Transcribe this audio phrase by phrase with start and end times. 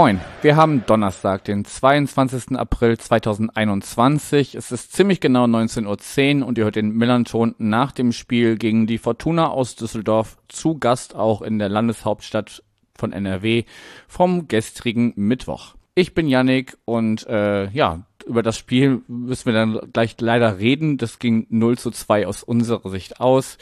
[0.00, 2.56] Moin, wir haben Donnerstag, den 22.
[2.56, 4.54] April 2021.
[4.54, 8.86] Es ist ziemlich genau 19.10 Uhr und ihr hört den Millanton nach dem Spiel gegen
[8.86, 12.62] die Fortuna aus Düsseldorf zu Gast auch in der Landeshauptstadt
[12.96, 13.64] von NRW
[14.08, 15.74] vom gestrigen Mittwoch.
[15.94, 20.96] Ich bin Yannick und äh, ja, über das Spiel müssen wir dann gleich leider reden.
[20.96, 23.58] Das ging 0 zu 2 aus unserer Sicht aus.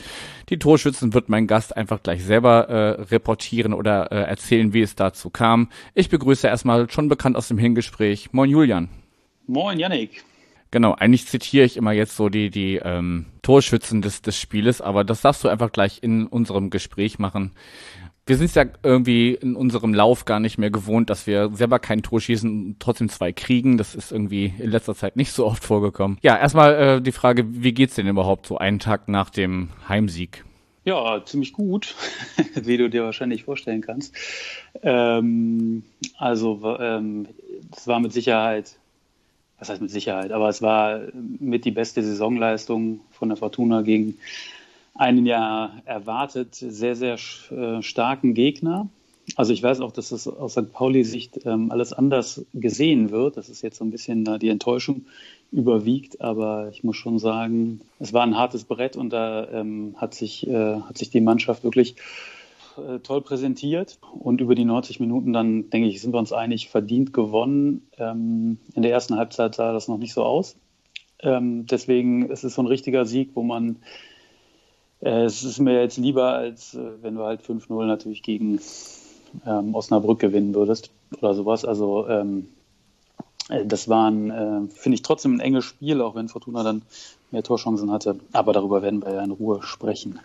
[0.50, 4.94] Die Torschützen wird mein Gast einfach gleich selber äh, reportieren oder äh, erzählen, wie es
[4.94, 5.70] dazu kam.
[5.94, 8.32] Ich begrüße erstmal schon bekannt aus dem Hingespräch.
[8.32, 8.88] Moin Julian.
[9.46, 10.22] Moin Yannick.
[10.70, 15.02] Genau, eigentlich zitiere ich immer jetzt so die, die ähm, Torschützen des, des Spieles, aber
[15.02, 17.52] das darfst du einfach gleich in unserem Gespräch machen
[18.28, 21.78] wir sind es ja irgendwie in unserem Lauf gar nicht mehr gewohnt, dass wir selber
[21.78, 23.78] kein Tor schießen und trotzdem zwei kriegen.
[23.78, 26.18] Das ist irgendwie in letzter Zeit nicht so oft vorgekommen.
[26.20, 30.44] Ja, erstmal äh, die Frage, wie geht's denn überhaupt so einen Tag nach dem Heimsieg?
[30.84, 31.94] Ja, ziemlich gut,
[32.54, 34.14] wie du dir wahrscheinlich vorstellen kannst.
[34.82, 35.82] Ähm,
[36.18, 37.28] also ähm,
[37.74, 38.76] es war mit Sicherheit,
[39.58, 44.18] was heißt mit Sicherheit, aber es war mit die beste Saisonleistung von der Fortuna gegen
[44.98, 47.16] einen ja erwartet sehr, sehr
[47.50, 48.88] äh, starken Gegner.
[49.36, 50.72] Also ich weiß auch, dass es aus St.
[50.72, 53.36] Pauli-Sicht ähm, alles anders gesehen wird.
[53.36, 55.06] Das ist jetzt so ein bisschen äh, die Enttäuschung
[55.52, 60.14] überwiegt, aber ich muss schon sagen, es war ein hartes Brett und da ähm, hat,
[60.14, 61.96] sich, äh, hat sich die Mannschaft wirklich
[62.76, 66.68] äh, toll präsentiert und über die 90 Minuten dann, denke ich, sind wir uns einig,
[66.68, 67.86] verdient gewonnen.
[67.98, 70.56] Ähm, in der ersten Halbzeit sah das noch nicht so aus.
[71.20, 73.76] Ähm, deswegen ist es so ein richtiger Sieg, wo man
[75.00, 78.60] es ist mir jetzt lieber, als äh, wenn du halt 5-0 natürlich gegen
[79.46, 81.64] ähm, Osnabrück gewinnen würdest oder sowas.
[81.64, 82.48] Also ähm,
[83.48, 86.82] äh, das war äh, finde ich, trotzdem ein enges Spiel, auch wenn Fortuna dann
[87.30, 88.18] mehr Torchancen hatte.
[88.32, 90.20] Aber darüber werden wir ja in Ruhe sprechen.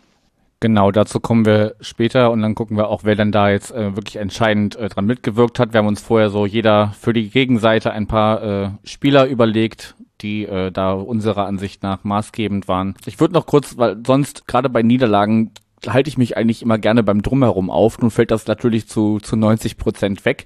[0.59, 3.97] Genau, dazu kommen wir später und dann gucken wir auch, wer denn da jetzt äh,
[3.97, 5.73] wirklich entscheidend äh, dran mitgewirkt hat.
[5.73, 10.45] Wir haben uns vorher so jeder für die Gegenseite ein paar äh, Spieler überlegt, die
[10.45, 12.95] äh, da unserer Ansicht nach maßgebend waren.
[13.05, 15.51] Ich würde noch kurz, weil sonst gerade bei Niederlagen
[15.87, 17.99] halte ich mich eigentlich immer gerne beim Drumherum auf.
[17.99, 20.45] Nun fällt das natürlich zu, zu 90 Prozent weg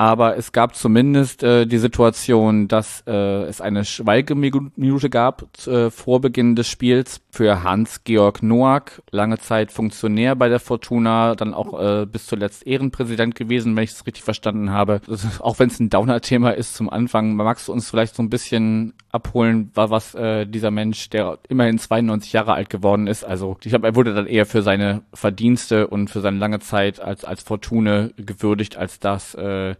[0.00, 6.22] aber es gab zumindest äh, die Situation, dass äh, es eine Schweigeminute gab äh, vor
[6.22, 12.06] Beginn des Spiels für Hans-Georg Noack, lange Zeit Funktionär bei der Fortuna, dann auch äh,
[12.06, 15.02] bis zuletzt Ehrenpräsident gewesen, wenn ich es richtig verstanden habe.
[15.06, 18.30] Ist, auch wenn es ein Downer-Thema ist zum Anfang, magst du uns vielleicht so ein
[18.30, 23.68] bisschen abholen, was äh, dieser Mensch, der immerhin 92 Jahre alt geworden ist, also ich
[23.68, 27.42] glaube, er wurde dann eher für seine Verdienste und für seine lange Zeit als als
[27.42, 29.74] Fortune gewürdigt, als das äh,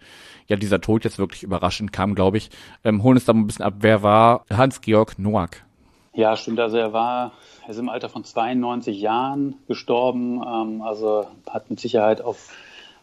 [0.46, 2.50] ja dieser Tod jetzt wirklich überraschend kam, glaube ich.
[2.84, 5.64] Ähm, holen uns da mal ein bisschen ab, wer war Hans-Georg Noack?
[6.12, 6.60] Ja, stimmt.
[6.60, 7.32] Also er war,
[7.64, 12.52] er ist im Alter von 92 Jahren gestorben, ähm, also hat mit Sicherheit auf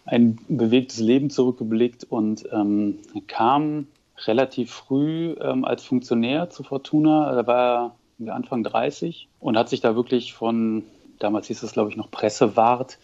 [0.05, 3.87] ein bewegtes Leben zurückgeblickt und ähm, kam
[4.25, 7.33] relativ früh ähm, als Funktionär zu Fortuna.
[7.33, 10.83] Da war er Anfang 30 und hat sich da wirklich von,
[11.19, 12.97] damals hieß es glaube ich noch Pressewart,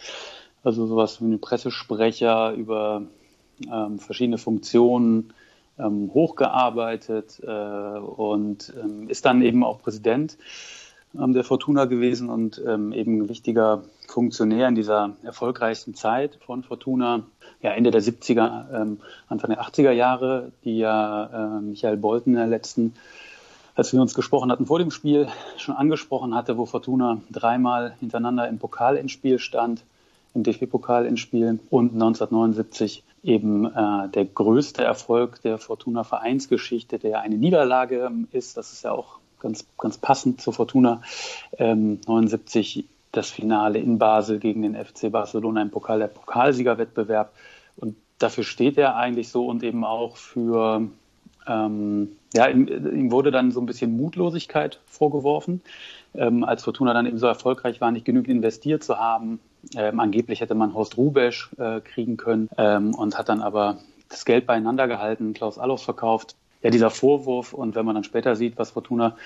[0.63, 3.03] also sowas wie ein Pressesprecher über
[3.71, 5.33] ähm, verschiedene Funktionen
[5.77, 10.37] ähm, hochgearbeitet äh, und ähm, ist dann eben auch Präsident
[11.19, 16.63] ähm, der Fortuna gewesen und ähm, eben ein wichtiger Funktionär in dieser erfolgreichsten Zeit von
[16.63, 17.23] Fortuna,
[17.61, 22.39] ja Ende der 70er, ähm, Anfang der 80er Jahre, die ja äh, Michael Bolten in
[22.39, 22.93] der letzten
[23.75, 28.47] als wir uns gesprochen hatten vor dem Spiel, schon angesprochen hatte, wo Fortuna dreimal hintereinander
[28.47, 29.83] im Pokal ins Spiel stand,
[30.33, 37.21] im DFB-Pokal ins Spiel und 1979 eben äh, der größte Erfolg der Fortuna Vereinsgeschichte, der
[37.21, 38.57] eine Niederlage ähm, ist.
[38.57, 41.01] Das ist ja auch ganz, ganz passend zur Fortuna.
[41.57, 47.31] Ähm, 79 das Finale in Basel gegen den FC Barcelona im Pokal, der Pokalsiegerwettbewerb.
[47.77, 50.87] Und dafür steht er eigentlich so und eben auch für,
[51.47, 55.61] ähm, ja, ihm, ihm, wurde dann so ein bisschen Mutlosigkeit vorgeworfen,
[56.15, 59.39] ähm, als Fortuna dann eben so erfolgreich war, nicht genügend investiert zu haben,
[59.75, 63.77] ähm, angeblich hätte man Horst Rubesch äh, kriegen können ähm, und hat dann aber
[64.09, 66.35] das Geld beieinander gehalten, Klaus Allofs verkauft.
[66.61, 69.17] Ja, dieser Vorwurf und wenn man dann später sieht, was Fortuna,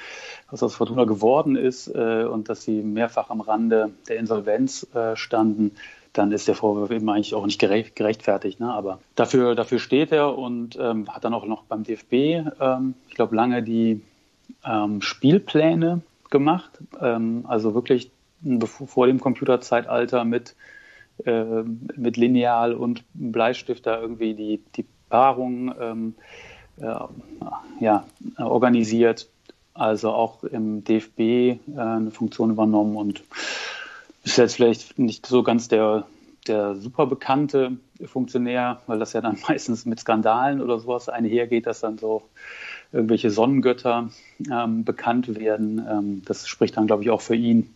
[0.49, 5.15] was aus Fortuna geworden ist äh, und dass sie mehrfach am Rande der Insolvenz äh,
[5.15, 5.75] standen,
[6.13, 8.59] dann ist der Vorwurf eben eigentlich auch nicht gerecht, gerechtfertigt.
[8.59, 8.73] Ne?
[8.73, 12.13] Aber dafür, dafür steht er und ähm, hat dann auch noch beim DFB,
[12.59, 14.01] ähm, ich glaube, lange die
[14.65, 16.01] ähm, Spielpläne
[16.31, 16.71] gemacht.
[16.99, 18.09] Ähm, also wirklich
[18.65, 20.55] vor dem Computerzeitalter mit,
[21.25, 26.15] äh, mit Lineal und Bleistift da irgendwie die, die Paarung ähm,
[27.79, 28.05] ja,
[28.37, 29.29] organisiert,
[29.73, 33.23] also auch im DFB äh, eine Funktion übernommen und
[34.23, 36.05] ist jetzt vielleicht nicht so ganz der,
[36.47, 41.81] der super bekannte Funktionär, weil das ja dann meistens mit Skandalen oder sowas einhergeht, dass
[41.81, 42.23] dann so
[42.91, 44.09] irgendwelche Sonnengötter
[44.51, 45.85] ähm, bekannt werden.
[45.89, 47.73] Ähm, das spricht dann, glaube ich, auch für ihn.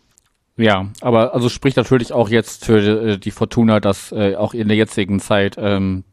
[0.56, 4.68] Ja, aber also spricht natürlich auch jetzt für äh, die Fortuna, dass äh, auch in
[4.68, 6.04] der jetzigen Zeit ähm,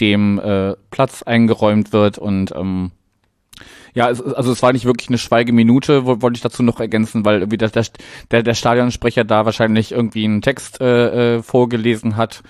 [0.00, 2.90] dem äh, Platz eingeräumt wird und ähm,
[3.94, 7.40] ja, es, also es war nicht wirklich eine Schweigeminute, wollte ich dazu noch ergänzen, weil
[7.40, 7.70] irgendwie der,
[8.30, 12.42] der, der Stadionsprecher da wahrscheinlich irgendwie einen Text äh, äh, vorgelesen hat,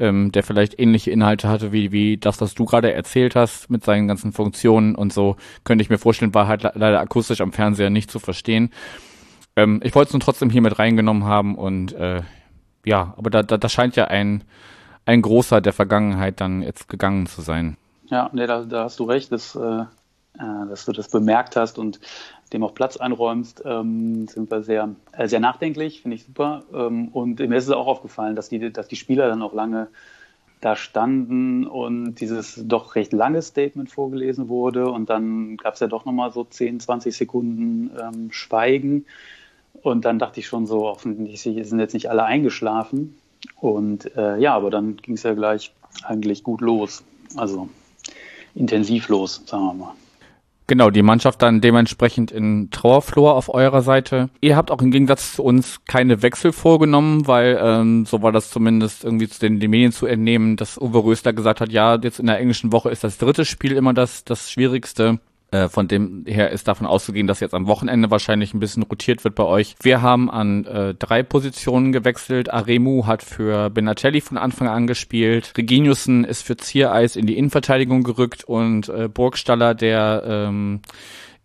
[0.00, 3.84] ähm, der vielleicht ähnliche Inhalte hatte wie, wie das, was du gerade erzählt hast mit
[3.84, 7.90] seinen ganzen Funktionen und so, könnte ich mir vorstellen, war halt leider akustisch am Fernseher
[7.90, 8.72] nicht zu verstehen.
[9.56, 12.22] Ähm, ich wollte es nun trotzdem hier mit reingenommen haben und äh,
[12.84, 14.44] ja, aber da, da, da scheint ja ein,
[15.04, 17.76] ein großer der Vergangenheit dann jetzt gegangen zu sein.
[18.06, 19.60] Ja, nee, da, da hast du recht, dass, äh,
[20.38, 22.00] äh, dass du das bemerkt hast und
[22.52, 26.64] dem auch Platz einräumst, ähm, sind wir sehr, äh, sehr nachdenklich, finde ich super.
[26.74, 29.88] Ähm, und mir ist es auch aufgefallen, dass die, dass die Spieler dann auch lange
[30.60, 35.88] da standen und dieses doch recht lange Statement vorgelesen wurde und dann gab es ja
[35.88, 39.06] doch nochmal so 10, 20 Sekunden ähm, Schweigen
[39.72, 43.16] und dann dachte ich schon so, hoffentlich sind jetzt nicht alle eingeschlafen
[43.56, 45.72] und äh, ja, aber dann ging es ja gleich
[46.04, 47.04] eigentlich gut los,
[47.36, 47.68] also
[48.54, 49.94] intensiv los, sagen wir mal.
[50.68, 54.30] Genau, die Mannschaft dann dementsprechend in Trauerflor auf eurer Seite.
[54.40, 58.50] Ihr habt auch im Gegensatz zu uns keine Wechsel vorgenommen, weil ähm, so war das
[58.50, 62.20] zumindest irgendwie zu den, den Medien zu entnehmen, dass Uwe Röster gesagt hat, ja, jetzt
[62.20, 65.18] in der englischen Woche ist das dritte Spiel immer das, das Schwierigste.
[65.52, 69.22] Äh, von dem her ist davon auszugehen, dass jetzt am Wochenende wahrscheinlich ein bisschen rotiert
[69.22, 69.76] wird bei euch.
[69.82, 72.50] Wir haben an äh, drei Positionen gewechselt.
[72.50, 75.52] Aremu hat für Benatelli von Anfang an gespielt.
[75.56, 80.80] Reginiussen ist für Ziereis in die Innenverteidigung gerückt und äh, Burgstaller, der ähm,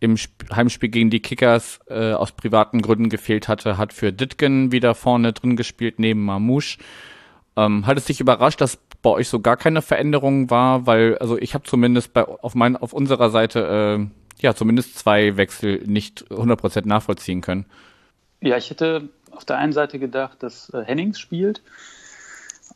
[0.00, 4.72] im Sp Heimspiel gegen die Kickers äh, aus privaten Gründen gefehlt hatte, hat für Ditgen
[4.72, 6.78] wieder vorne drin gespielt, neben Mamouche.
[7.56, 11.38] Ähm, hat es dich überrascht, dass bei euch so gar keine Veränderung war, weil also
[11.38, 16.26] ich habe zumindest bei auf mein auf unserer Seite äh, ja zumindest zwei Wechsel nicht
[16.30, 17.66] 100% nachvollziehen können.
[18.40, 21.62] Ja, ich hätte auf der einen Seite gedacht, dass äh, Hennings spielt.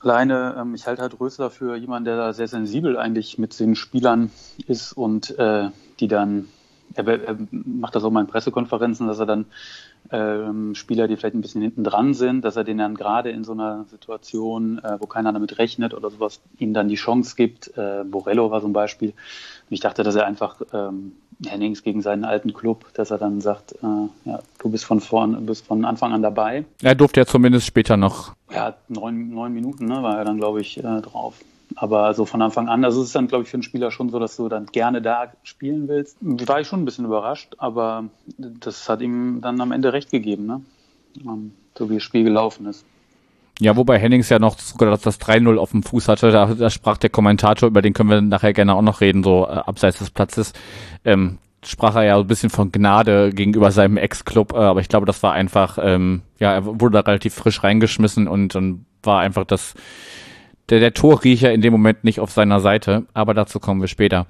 [0.00, 3.76] Alleine, ähm, ich halte halt Rösler für jemanden, der da sehr sensibel eigentlich mit den
[3.76, 4.30] Spielern
[4.66, 5.68] ist und äh,
[6.00, 6.48] die dann,
[6.94, 9.46] er, er macht das auch mal in Pressekonferenzen, dass er dann
[10.10, 13.44] ähm, Spieler, die vielleicht ein bisschen hinten dran sind, dass er denen dann gerade in
[13.44, 17.76] so einer Situation, äh, wo keiner damit rechnet oder sowas, ihnen dann die Chance gibt.
[17.76, 19.10] Äh, Borello war so ein Beispiel.
[19.10, 21.12] Und ich dachte, dass er einfach ähm,
[21.46, 25.46] Hennings gegen seinen alten Club, dass er dann sagt, äh, ja, du bist von vorn,
[25.46, 26.64] bist von Anfang an dabei.
[26.82, 28.34] Er durfte ja zumindest später noch.
[28.52, 31.34] Ja, neun, neun Minuten ne, war er dann, glaube ich, äh, drauf.
[31.76, 34.10] Aber so von Anfang an, also es ist dann, glaube ich, für einen Spieler schon
[34.10, 36.16] so, dass du dann gerne da spielen willst.
[36.20, 38.04] War ich schon ein bisschen überrascht, aber
[38.36, 40.60] das hat ihm dann am Ende recht gegeben, ne?
[41.24, 42.84] Ähm, so wie das Spiel gelaufen ist.
[43.60, 46.96] Ja, wobei Hennings ja noch sogar das 3-0 auf dem Fuß hatte, da, da, sprach
[46.96, 50.10] der Kommentator, über den können wir nachher gerne auch noch reden, so äh, abseits des
[50.10, 50.52] Platzes,
[51.04, 55.06] ähm, sprach er ja ein bisschen von Gnade gegenüber seinem Ex-Club, äh, aber ich glaube,
[55.06, 59.44] das war einfach, ähm, ja, er wurde da relativ frisch reingeschmissen und dann war einfach
[59.44, 59.74] das,
[60.68, 64.26] der, der Torriecher in dem Moment nicht auf seiner Seite, aber dazu kommen wir später.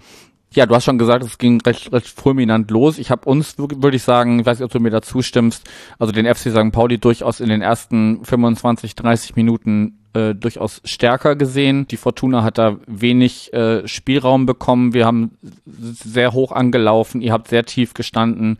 [0.55, 2.99] Ja, du hast schon gesagt, es ging recht, recht fulminant los.
[2.99, 6.13] Ich habe uns, würde ich sagen, ich weiß nicht, ob du mir dazu stimmst, also
[6.13, 6.73] den FC St.
[6.73, 11.89] Pauli durchaus in den ersten 25, 30 Minuten äh, durchaus stärker gesehen.
[11.89, 14.93] Die Fortuna hat da wenig äh, Spielraum bekommen.
[14.93, 18.59] Wir haben sehr hoch angelaufen, ihr habt sehr tief gestanden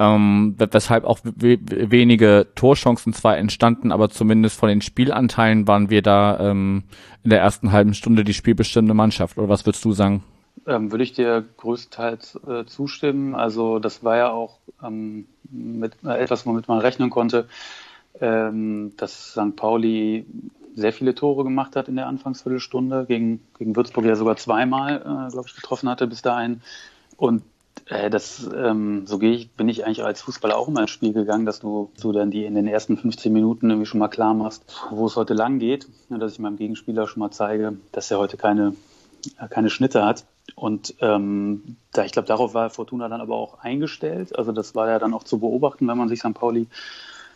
[0.00, 6.40] ähm, weshalb auch wenige Torchancen zwar entstanden, aber zumindest von den Spielanteilen waren wir da
[6.40, 6.84] ähm,
[7.22, 9.36] in der ersten halben Stunde die spielbestimmende Mannschaft.
[9.36, 10.24] Oder was würdest du sagen?
[10.66, 13.34] Ähm, würde ich dir größtenteils äh, zustimmen.
[13.34, 17.46] Also das war ja auch ähm, mit äh, etwas, womit man rechnen konnte,
[18.22, 19.54] ähm, dass St.
[19.54, 20.24] Pauli
[20.74, 25.30] sehr viele Tore gemacht hat in der Anfangsviertelstunde, gegen, gegen Würzburg ja sogar zweimal, äh,
[25.30, 26.62] glaube ich, getroffen hatte bis dahin.
[27.18, 27.42] Und
[27.90, 31.44] das, ähm, so gehe ich, bin ich eigentlich als Fußballer auch immer ins Spiel gegangen,
[31.44, 34.64] dass du so dann die in den ersten 15 Minuten irgendwie schon mal klar machst,
[34.90, 38.36] wo es heute lang geht, dass ich meinem Gegenspieler schon mal zeige, dass er heute
[38.36, 38.76] keine,
[39.38, 40.24] äh, keine Schnitte hat.
[40.54, 44.38] Und ähm, da ich glaube, darauf war Fortuna dann aber auch eingestellt.
[44.38, 46.34] Also das war ja dann auch zu beobachten, wenn man sich St.
[46.34, 46.68] Pauli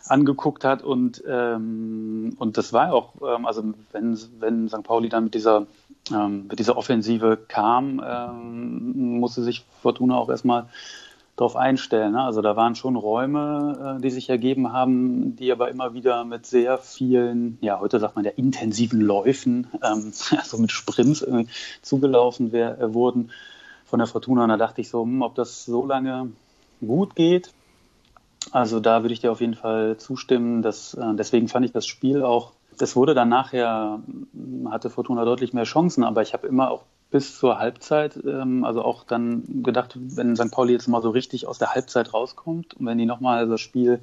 [0.07, 4.83] angeguckt hat und ähm, und das war auch ähm, also wenn wenn St.
[4.83, 5.67] Pauli dann mit dieser
[6.13, 10.67] ähm, mit dieser Offensive kam, ähm, musste sich Fortuna auch erstmal
[11.37, 12.13] darauf einstellen.
[12.13, 12.23] Ne?
[12.23, 16.47] Also da waren schon Räume, äh, die sich ergeben haben, die aber immer wieder mit
[16.47, 21.49] sehr vielen, ja heute sagt man ja intensiven Läufen, ähm, also mit Sprints irgendwie
[21.83, 23.31] zugelaufen wär, äh, wurden.
[23.87, 24.45] von der Fortuna.
[24.45, 26.31] Und da dachte ich so, hm, ob das so lange
[26.81, 27.53] gut geht.
[28.53, 30.63] Also da würde ich dir auf jeden Fall zustimmen.
[30.63, 34.01] Dass, äh, deswegen fand ich das Spiel auch, das wurde dann nachher,
[34.33, 38.65] hm, hatte Fortuna deutlich mehr Chancen, aber ich habe immer auch bis zur Halbzeit, ähm,
[38.65, 40.51] also auch dann gedacht, wenn St.
[40.51, 44.01] Pauli jetzt mal so richtig aus der Halbzeit rauskommt und wenn die nochmal das Spiel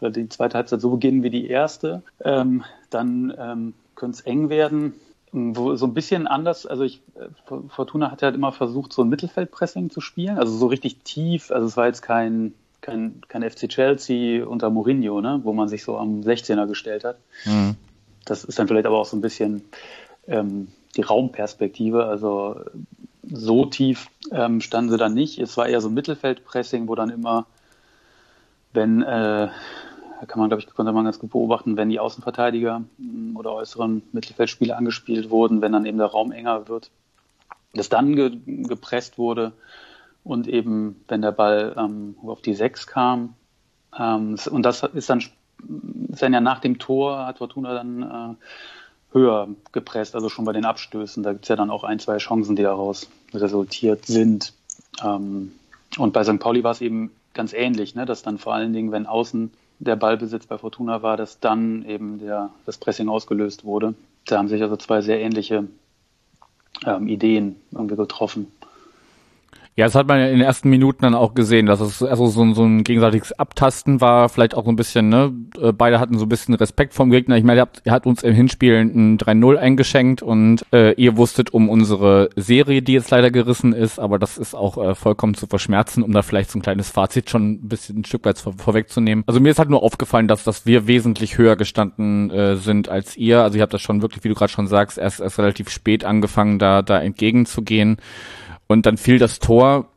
[0.00, 4.48] oder die zweite Halbzeit so beginnen wie die erste, ähm, dann ähm, könnte es eng
[4.48, 4.94] werden.
[5.32, 9.08] Wo, so ein bisschen anders, also ich, äh, Fortuna hat halt immer versucht, so ein
[9.08, 13.68] Mittelfeldpressing zu spielen, also so richtig tief, also es war jetzt kein, kein, kein FC
[13.68, 17.16] Chelsea unter Mourinho, ne, wo man sich so am 16er gestellt hat.
[17.46, 17.76] Mhm.
[18.26, 19.64] Das ist dann vielleicht aber auch so ein bisschen
[20.28, 22.04] ähm, die Raumperspektive.
[22.04, 22.60] Also
[23.22, 25.38] so tief ähm, standen sie dann nicht.
[25.38, 27.46] Es war eher so Mittelfeldpressing, wo dann immer,
[28.74, 29.48] wenn, äh,
[30.26, 34.02] kann man, glaube ich, konnte man ganz gut beobachten, wenn die Außenverteidiger mm, oder äußeren
[34.12, 36.90] Mittelfeldspieler angespielt wurden, wenn dann eben der Raum enger wird,
[37.72, 39.52] dass dann ge gepresst wurde
[40.24, 43.34] und eben, wenn der Ball ähm, auf die Sechs kam,
[43.96, 49.16] ähm, und das ist dann, ist dann ja nach dem Tor, hat Fortuna dann äh,
[49.16, 51.22] höher gepresst, also schon bei den Abstößen.
[51.22, 54.52] Da gibt es ja dann auch ein, zwei Chancen, die daraus resultiert sind.
[55.02, 55.52] Ähm,
[55.98, 56.40] und bei St.
[56.40, 58.06] Pauli war es eben ganz ähnlich, ne?
[58.06, 62.18] dass dann vor allen Dingen, wenn außen der Ballbesitz bei Fortuna war, dass dann eben
[62.18, 63.94] der, das Pressing ausgelöst wurde.
[64.26, 65.68] Da haben sich also zwei sehr ähnliche
[66.86, 68.50] ähm, Ideen irgendwie getroffen.
[69.76, 72.26] Ja, das hat man ja in den ersten Minuten dann auch gesehen, dass es also
[72.28, 76.16] so, so ein gegenseitiges Abtasten war, vielleicht auch so ein bisschen, ne, äh, beide hatten
[76.16, 77.36] so ein bisschen Respekt vom Gegner.
[77.36, 81.68] Ich meine, ihr hat uns im Hinspiel ein 3-0 eingeschenkt und äh, ihr wusstet um
[81.68, 86.04] unsere Serie, die jetzt leider gerissen ist, aber das ist auch äh, vollkommen zu verschmerzen,
[86.04, 89.24] um da vielleicht so ein kleines Fazit schon ein bisschen ein Stück weit vor, vorwegzunehmen.
[89.26, 93.16] Also mir ist halt nur aufgefallen, dass, dass wir wesentlich höher gestanden äh, sind als
[93.16, 93.42] ihr.
[93.42, 96.04] Also ihr habt das schon wirklich, wie du gerade schon sagst, erst, erst relativ spät
[96.04, 97.96] angefangen, da, da entgegenzugehen.
[98.66, 99.88] Und dann fiel das Tor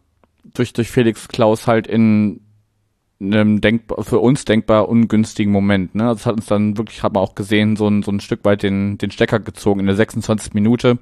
[0.53, 2.41] durch, durch Felix Klaus halt in
[3.19, 5.95] einem denkbar, für uns denkbar ungünstigen Moment.
[5.95, 6.03] Ne?
[6.03, 8.63] Das hat uns dann wirklich, hat man auch gesehen, so ein, so ein Stück weit
[8.63, 9.79] den, den Stecker gezogen.
[9.79, 10.53] In der 26.
[10.53, 10.99] Minute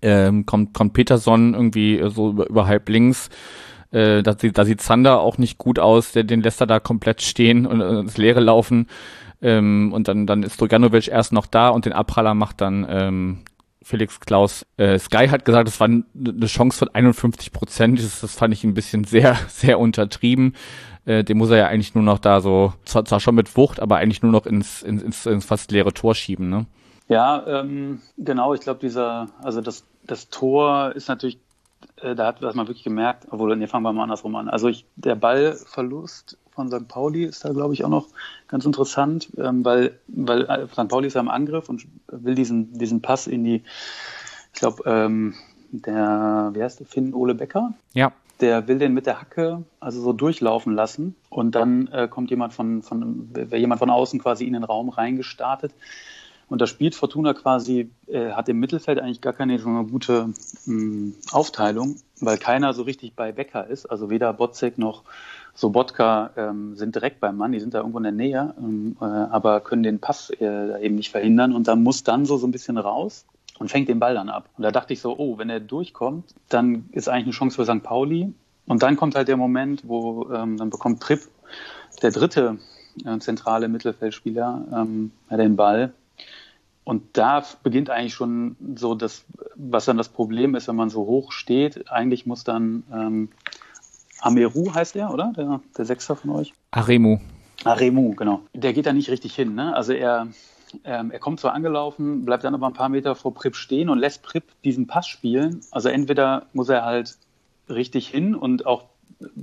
[0.00, 3.28] ähm, kommt, kommt Peterson irgendwie so über, über halb links.
[3.90, 6.80] Äh, da, sieht, da sieht Zander auch nicht gut aus, der, den lässt er da
[6.80, 8.86] komplett stehen und ins Leere laufen.
[9.40, 13.38] Ähm, und dann, dann ist Droganovic erst noch da und den Abpraller macht dann ähm,
[13.88, 14.66] Felix Klaus.
[14.76, 17.98] Äh, Sky hat gesagt, es war eine Chance von 51 Prozent.
[17.98, 20.54] Das, das fand ich ein bisschen sehr, sehr untertrieben.
[21.06, 23.80] Äh, den muss er ja eigentlich nur noch da so, zwar, zwar schon mit Wucht,
[23.80, 26.66] aber eigentlich nur noch ins, ins, ins fast leere Tor schieben, ne?
[27.08, 28.52] Ja, ähm, genau.
[28.52, 31.38] Ich glaube, dieser, also das, das Tor ist natürlich,
[32.02, 34.50] äh, da hat man wirklich gemerkt, obwohl, nee, fangen wir mal andersrum an.
[34.50, 36.88] Also ich, der Ballverlust von St.
[36.88, 38.08] Pauli ist da, glaube ich, auch noch
[38.48, 40.88] ganz interessant, ähm, weil, weil äh, St.
[40.88, 43.62] Pauli ist ja im Angriff und will diesen, diesen Pass in die,
[44.52, 45.34] ich glaube, ähm,
[45.70, 47.74] der, wie heißt der, Finn Ole Becker?
[47.92, 48.10] Ja.
[48.40, 52.52] Der will den mit der Hacke also so durchlaufen lassen und dann äh, kommt jemand
[52.52, 55.72] von, von, wäre jemand von außen quasi in den Raum reingestartet.
[56.48, 60.30] Und da spielt Fortuna quasi, äh, hat im Mittelfeld eigentlich gar keine so eine gute
[60.64, 63.86] mh, mm, Aufteilung, weil keiner so richtig bei Becker ist.
[63.86, 65.04] Also weder Botzek noch
[65.58, 69.04] Sobotka ähm, sind direkt beim Mann, die sind da irgendwo in der Nähe, ähm, äh,
[69.04, 72.52] aber können den Pass äh, eben nicht verhindern und dann muss dann so, so ein
[72.52, 73.26] bisschen raus
[73.58, 74.48] und fängt den Ball dann ab.
[74.56, 77.64] Und da dachte ich so, oh, wenn er durchkommt, dann ist eigentlich eine Chance für
[77.64, 77.82] St.
[77.82, 78.32] Pauli.
[78.66, 81.22] Und dann kommt halt der Moment, wo ähm, dann bekommt Tripp,
[82.02, 82.58] der dritte
[83.04, 85.92] äh, zentrale Mittelfeldspieler, ähm, den Ball.
[86.84, 89.24] Und da beginnt eigentlich schon so das,
[89.56, 91.90] was dann das Problem ist, wenn man so hoch steht.
[91.90, 93.28] Eigentlich muss dann ähm,
[94.20, 95.32] Ameru heißt er, oder?
[95.36, 96.52] Der, der Sechster von euch?
[96.70, 97.18] Aremu.
[97.64, 98.42] Aremu, genau.
[98.54, 99.54] Der geht da nicht richtig hin.
[99.54, 99.74] Ne?
[99.74, 100.28] Also er,
[100.84, 103.98] ähm, er kommt zwar angelaufen, bleibt dann aber ein paar Meter vor Prip stehen und
[103.98, 105.60] lässt Prip diesen Pass spielen.
[105.70, 107.16] Also entweder muss er halt
[107.68, 108.84] richtig hin und auch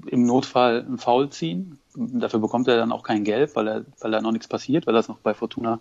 [0.07, 1.79] im Notfall einen Foul ziehen.
[1.95, 4.93] Dafür bekommt er dann auch kein Gelb, weil er, weil da noch nichts passiert, weil
[4.93, 5.79] das noch bei Fortuna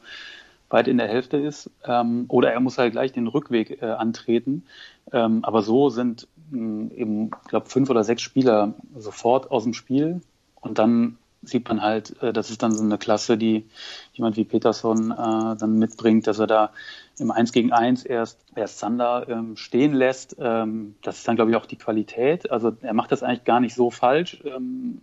[0.71, 1.71] weit in der Hälfte ist.
[1.85, 4.65] Ähm, oder er muss halt gleich den Rückweg äh, antreten.
[5.13, 10.21] Ähm, aber so sind eben, glaube, fünf oder sechs Spieler sofort aus dem Spiel.
[10.61, 13.67] Und dann sieht man halt, äh, das ist dann so eine Klasse, die
[14.15, 16.71] jemand wie Peterson äh, dann mitbringt, dass er da
[17.19, 20.37] im 1 gegen 1 erst, erst Sander ähm, stehen lässt.
[20.41, 22.51] Ähm, das ist dann, glaube ich, auch die Qualität.
[22.51, 24.43] Also er macht das eigentlich gar nicht so falsch.
[24.45, 25.01] Ähm,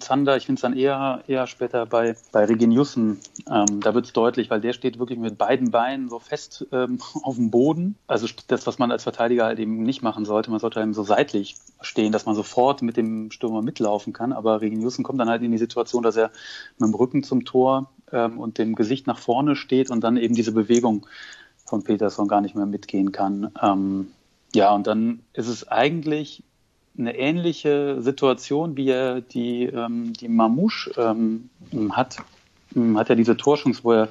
[0.00, 4.12] Zander, ich finde es dann eher, eher später bei, bei Reginiussen, ähm, da wird es
[4.12, 7.96] deutlich, weil der steht wirklich mit beiden Beinen so fest ähm, auf dem Boden.
[8.08, 10.50] Also das, was man als Verteidiger halt eben nicht machen sollte.
[10.50, 14.32] Man sollte eben so seitlich stehen, dass man sofort mit dem Stürmer mitlaufen kann.
[14.32, 16.30] Aber Reginiussen kommt dann halt in die Situation, dass er
[16.78, 20.34] mit dem Rücken zum Tor ähm, und dem Gesicht nach vorne steht und dann eben
[20.34, 21.06] diese Bewegung
[21.64, 23.50] von Peterson gar nicht mehr mitgehen kann.
[23.62, 24.08] Ähm,
[24.54, 26.42] ja, und dann ist es eigentlich
[26.96, 31.50] eine ähnliche Situation, wie er die, ähm, die Mamouche ähm,
[31.90, 32.18] hat.
[32.74, 34.08] Ähm, hat er diese Torschance, wo er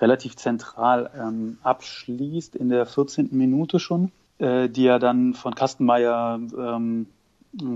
[0.00, 3.30] relativ zentral ähm, abschließt in der 14.
[3.32, 7.06] Minute schon, äh, die ja dann von Kastenmeier ähm,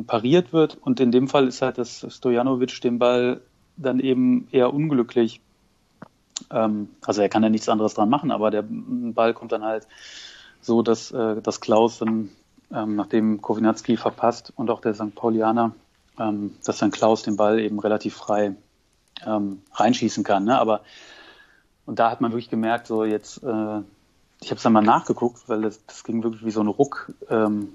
[0.06, 0.78] pariert wird.
[0.80, 3.40] Und in dem Fall ist halt, dass Stojanovic den Ball
[3.82, 5.40] dann eben eher unglücklich,
[6.50, 9.86] ähm, also er kann ja nichts anderes dran machen, aber der Ball kommt dann halt
[10.60, 12.30] so, dass, äh, dass Klaus dann,
[12.72, 15.14] ähm, nachdem Kowinatski verpasst und auch der St.
[15.14, 15.72] Paulianer,
[16.18, 18.54] ähm, dass dann Klaus den Ball eben relativ frei
[19.26, 20.44] ähm, reinschießen kann.
[20.44, 20.58] Ne?
[20.58, 20.82] Aber
[21.86, 23.80] und da hat man wirklich gemerkt, so jetzt, äh,
[24.40, 27.12] ich habe es dann mal nachgeguckt, weil das, das ging wirklich wie so ein Ruck,
[27.28, 27.68] ähm,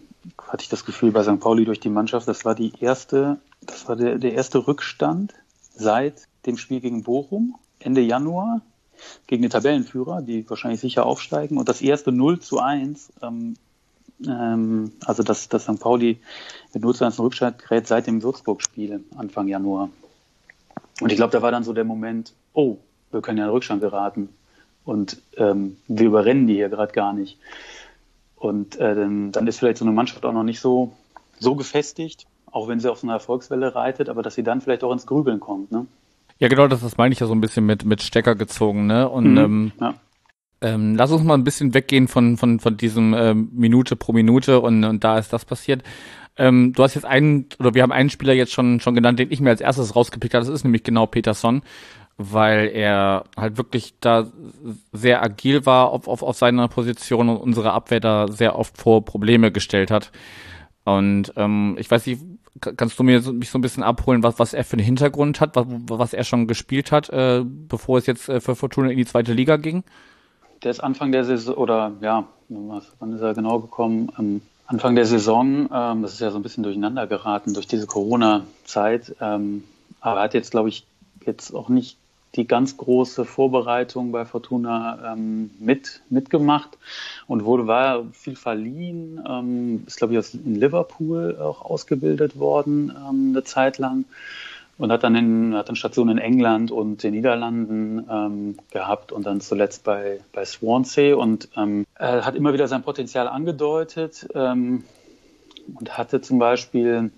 [0.48, 1.40] hatte ich das Gefühl bei St.
[1.40, 2.28] Pauli durch die Mannschaft.
[2.28, 5.34] Das war die erste, das war der, der erste Rückstand
[5.76, 8.62] seit dem Spiel gegen Bochum Ende Januar
[9.28, 11.58] gegen den Tabellenführer, die wahrscheinlich sicher aufsteigen.
[11.58, 13.56] Und das erste 0 zu 1, ähm,
[14.26, 15.80] ähm, also dass, dass St.
[15.80, 16.20] Pauli
[16.74, 19.90] mit 0 zu 1 in Rückstand gerät seit dem Würzburg-Spiel Anfang Januar.
[21.02, 22.78] Und ich glaube, da war dann so der Moment, oh,
[23.12, 24.30] wir können ja in Rückstand geraten.
[24.86, 27.38] Und ähm, wir überrennen die hier gerade gar nicht.
[28.36, 30.94] Und äh, dann, ist vielleicht so eine Mannschaft auch noch nicht so,
[31.40, 34.84] so gefestigt, auch wenn sie auf so einer Erfolgswelle reitet, aber dass sie dann vielleicht
[34.86, 35.72] auch ins Grübeln kommt.
[35.74, 35.86] Ne?
[36.40, 39.10] Ja, genau, das, das meine ich ja so ein bisschen mit, mit Stecker gezogen, ne?
[39.10, 39.94] Und mhm, ähm, ja.
[40.62, 44.62] ähm, lass uns mal ein bisschen weggehen von, von, von diesem ähm, Minute pro Minute
[44.62, 45.84] und, und da ist das passiert.
[46.38, 49.32] Ähm, du hast jetzt einen, oder wir haben einen Spieler jetzt schon, schon genannt, den
[49.32, 50.46] ich mir als erstes rausgepickt habe.
[50.46, 51.62] Das ist nämlich genau Peterson,
[52.18, 54.28] weil er halt wirklich da
[54.94, 59.04] sehr agil war auf, auf, auf seiner Position und unsere Abwehr da sehr oft vor
[59.04, 60.12] Probleme gestellt hat.
[60.86, 62.22] Und ähm, ich weiß nicht,
[62.62, 65.42] kannst du mir so, mich so ein bisschen abholen, was, was er für einen Hintergrund
[65.42, 68.98] hat, was, was er schon gespielt hat, äh, bevor es jetzt äh, für Fortuna in
[68.98, 69.84] die zweite Liga ging?
[70.64, 74.12] Der ist Anfang der Saison, oder ja, was, wann ist er genau gekommen?
[74.18, 77.88] Ähm, Anfang der Saison, ähm, das ist ja so ein bisschen durcheinander geraten durch diese
[77.88, 79.64] Corona-Zeit, ähm,
[80.00, 80.86] aber er hat jetzt, glaube ich,
[81.26, 81.98] jetzt auch nicht
[82.36, 86.78] die ganz große Vorbereitung bei Fortuna ähm, mit, mitgemacht
[87.28, 93.30] und wurde, war viel verliehen, ähm, ist glaube ich in Liverpool auch ausgebildet worden ähm,
[93.32, 94.06] eine Zeit lang
[94.78, 99.26] und hat dann in, hat dann Stationen in England und den Niederlanden ähm, gehabt und
[99.26, 104.84] dann zuletzt bei, bei Swansea und ähm, er hat immer wieder sein Potenzial angedeutet ähm,
[105.74, 107.12] und hatte zum Beispiel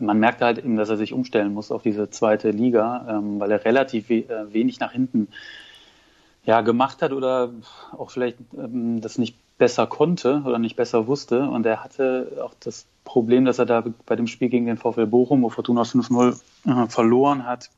[0.00, 3.50] man merkte halt eben, dass er sich umstellen muss auf diese zweite Liga, ähm, weil
[3.50, 5.28] er relativ we äh, wenig nach hinten
[6.44, 7.50] ja, gemacht hat oder
[7.96, 11.48] auch vielleicht ähm, das nicht besser konnte oder nicht besser wusste.
[11.48, 15.06] Und er hatte auch das Problem, dass er da bei dem Spiel gegen den VfL
[15.06, 17.70] Bochum, wo Fortuna 5-0 äh, verloren hat,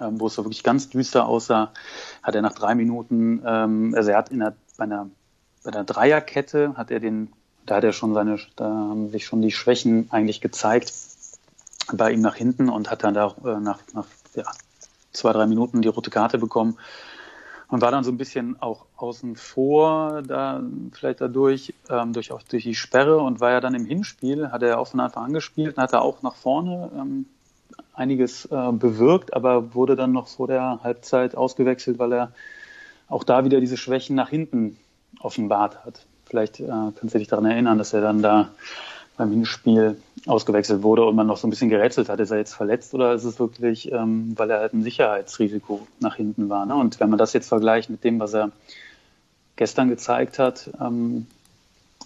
[0.00, 1.72] ähm, wo es so wirklich ganz düster aussah,
[2.22, 5.08] hat er nach drei Minuten, ähm, also er hat in der, bei einer,
[5.64, 7.32] bei der Dreierkette hat er den
[7.66, 10.92] da hat er schon seine, da haben sich schon die Schwächen eigentlich gezeigt
[11.92, 14.44] bei ihm nach hinten und hat dann da äh, nach, nach ja,
[15.12, 16.78] zwei, drei Minuten die rote Karte bekommen
[17.68, 22.42] und war dann so ein bisschen auch außen vor, da vielleicht dadurch, ähm, durch, auch
[22.42, 25.32] durch die Sperre und war ja dann im Hinspiel, hat er auch von Anfang an
[25.32, 27.26] gespielt und hat er auch nach vorne ähm,
[27.92, 32.32] einiges äh, bewirkt, aber wurde dann noch vor der Halbzeit ausgewechselt, weil er
[33.08, 34.76] auch da wieder diese Schwächen nach hinten
[35.20, 36.06] offenbart hat.
[36.28, 38.50] Vielleicht äh, kannst du dich daran erinnern, dass er dann da
[39.16, 42.54] beim Hinspiel ausgewechselt wurde und man noch so ein bisschen gerätselt hat, ist er jetzt
[42.54, 46.66] verletzt oder ist es wirklich, ähm, weil er halt ein Sicherheitsrisiko nach hinten war.
[46.66, 46.74] Ne?
[46.74, 48.50] Und wenn man das jetzt vergleicht mit dem, was er
[49.56, 51.26] gestern gezeigt hat, ähm,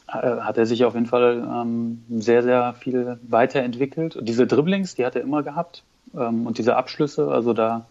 [0.06, 4.16] äh, hat er sich auf jeden Fall ähm, sehr, sehr viel weiterentwickelt.
[4.16, 5.82] Und diese Dribblings, die hat er immer gehabt
[6.14, 7.86] ähm, und diese Abschlüsse, also da,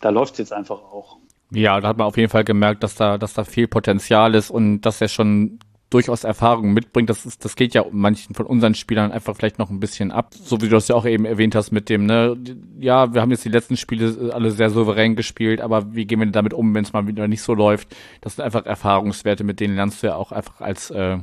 [0.00, 1.16] da läuft es jetzt einfach auch.
[1.52, 4.50] Ja, da hat man auf jeden Fall gemerkt, dass da, dass da viel Potenzial ist
[4.50, 5.58] und dass er schon
[5.90, 7.10] durchaus Erfahrung mitbringt.
[7.10, 10.32] Das ist, das geht ja manchen von unseren Spielern einfach vielleicht noch ein bisschen ab.
[10.32, 12.36] So wie du das ja auch eben erwähnt hast mit dem, ne,
[12.78, 16.26] ja, wir haben jetzt die letzten Spiele alle sehr souverän gespielt, aber wie gehen wir
[16.26, 17.94] damit um, wenn es mal wieder nicht so läuft?
[18.20, 21.18] Das sind einfach Erfahrungswerte, mit denen lernst du ja auch einfach als äh,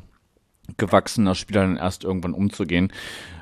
[0.76, 2.92] gewachsener Spieler dann erst irgendwann umzugehen.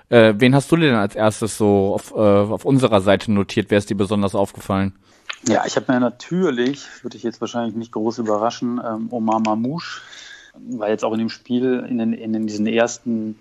[0.09, 3.71] Äh, wen hast du denn als erstes so auf, äh, auf unserer Seite notiert?
[3.71, 4.93] Wer ist dir besonders aufgefallen?
[5.47, 10.01] Ja, ich habe mir natürlich, würde ich jetzt wahrscheinlich nicht groß überraschen, ähm, Omar Mamouche,
[10.55, 13.37] war jetzt auch in dem Spiel in, den, in diesen ersten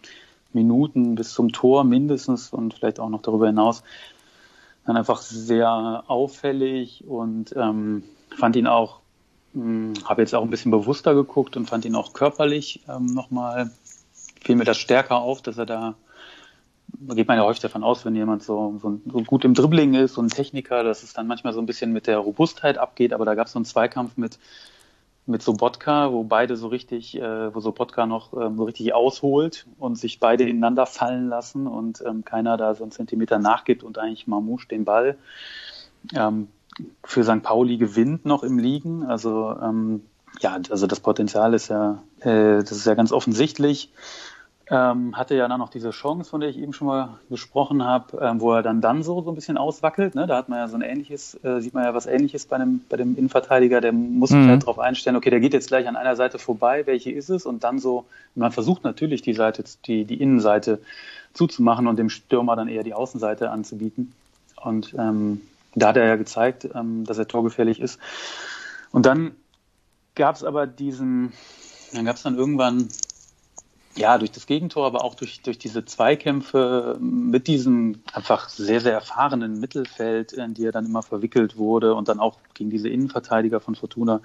[0.52, 3.82] Minuten bis zum Tor mindestens und vielleicht auch noch darüber hinaus
[4.86, 8.04] dann einfach sehr auffällig und ähm,
[8.36, 9.00] fand ihn auch,
[9.54, 13.70] hm, habe jetzt auch ein bisschen bewusster geguckt und fand ihn auch körperlich ähm, nochmal,
[14.42, 15.94] fiel mir das stärker auf, dass er da
[17.14, 20.14] geht man ja häufig davon aus, wenn jemand so, so, so, gut im Dribbling ist,
[20.14, 23.24] so ein Techniker, dass es dann manchmal so ein bisschen mit der Robustheit abgeht, aber
[23.24, 24.38] da gab es so einen Zweikampf mit
[25.26, 29.96] mit Sobotka, wo beide so richtig, äh, wo Sobotka noch ähm, so richtig ausholt und
[29.96, 34.26] sich beide ineinander fallen lassen und ähm, keiner da so einen Zentimeter nachgibt und eigentlich
[34.26, 35.16] Mamouche den Ball
[36.14, 36.48] ähm,
[37.04, 37.42] für St.
[37.42, 39.04] Pauli gewinnt noch im Liegen.
[39.04, 40.02] Also ähm,
[40.40, 43.92] ja, also das Potenzial ist ja, äh, das ist ja ganz offensichtlich.
[44.70, 48.18] Ähm, hatte ja dann noch diese Chance, von der ich eben schon mal gesprochen habe,
[48.22, 50.14] ähm, wo er dann dann so, so ein bisschen auswackelt.
[50.14, 50.26] Ne?
[50.26, 52.80] Da hat man ja so ein ähnliches, äh, sieht man ja was ähnliches bei dem,
[52.88, 54.48] bei dem Innenverteidiger, der muss sich mhm.
[54.48, 57.44] halt darauf einstellen, okay, der geht jetzt gleich an einer Seite vorbei, welche ist es?
[57.44, 60.80] Und dann so, man versucht natürlich die Seite, die, die Innenseite
[61.34, 64.14] zuzumachen und dem Stürmer dann eher die Außenseite anzubieten.
[64.62, 65.42] Und ähm,
[65.74, 67.98] da hat er ja gezeigt, ähm, dass er torgefährlich ist.
[68.92, 69.32] Und dann
[70.14, 71.32] gab es aber diesen,
[71.92, 72.88] dann gab es dann irgendwann
[73.96, 78.92] ja, durch das Gegentor, aber auch durch, durch diese Zweikämpfe mit diesem einfach sehr, sehr
[78.92, 83.60] erfahrenen Mittelfeld, in die er dann immer verwickelt wurde und dann auch gegen diese Innenverteidiger
[83.60, 84.20] von Fortuna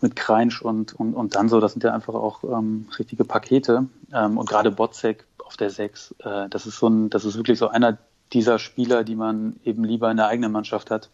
[0.00, 3.86] mit Kreinsch und, und, und dann so, das sind ja einfach auch ähm, richtige Pakete.
[4.12, 7.58] Ähm, und gerade Botzek auf der Sechs, äh, das ist so ein, das ist wirklich
[7.58, 7.98] so einer
[8.32, 11.10] dieser Spieler, die man eben lieber in der eigenen Mannschaft hat.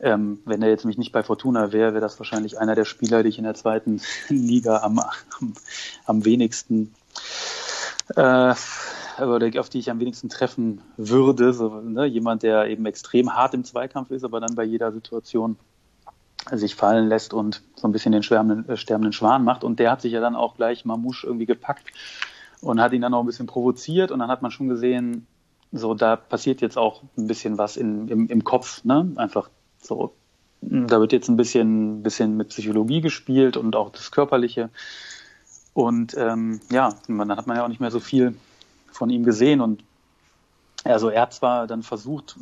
[0.00, 3.22] Ähm, wenn er jetzt mich nicht bei Fortuna wäre, wäre das wahrscheinlich einer der Spieler,
[3.22, 5.54] die ich in der zweiten Liga am, am,
[6.06, 6.94] am wenigsten
[8.14, 8.54] äh,
[9.20, 11.52] oder auf die ich am wenigsten treffen würde.
[11.52, 12.06] So, ne?
[12.06, 15.56] Jemand, der eben extrem hart im Zweikampf ist, aber dann bei jeder Situation
[16.52, 19.64] sich fallen lässt und so ein bisschen den schwärmenden, äh, sterbenden Schwan macht.
[19.64, 21.88] Und der hat sich ja dann auch gleich Mamouche irgendwie gepackt
[22.60, 24.10] und hat ihn dann auch ein bisschen provoziert.
[24.10, 25.26] Und dann hat man schon gesehen,
[25.72, 28.84] so da passiert jetzt auch ein bisschen was in, im, im Kopf.
[28.84, 29.12] Ne?
[29.16, 30.14] Einfach so,
[30.60, 34.70] da wird jetzt ein bisschen, bisschen mit Psychologie gespielt und auch das Körperliche.
[35.72, 38.34] Und ähm, ja, dann hat man ja auch nicht mehr so viel
[38.90, 39.60] von ihm gesehen.
[39.60, 39.84] Und
[40.84, 42.36] also er hat zwar dann versucht,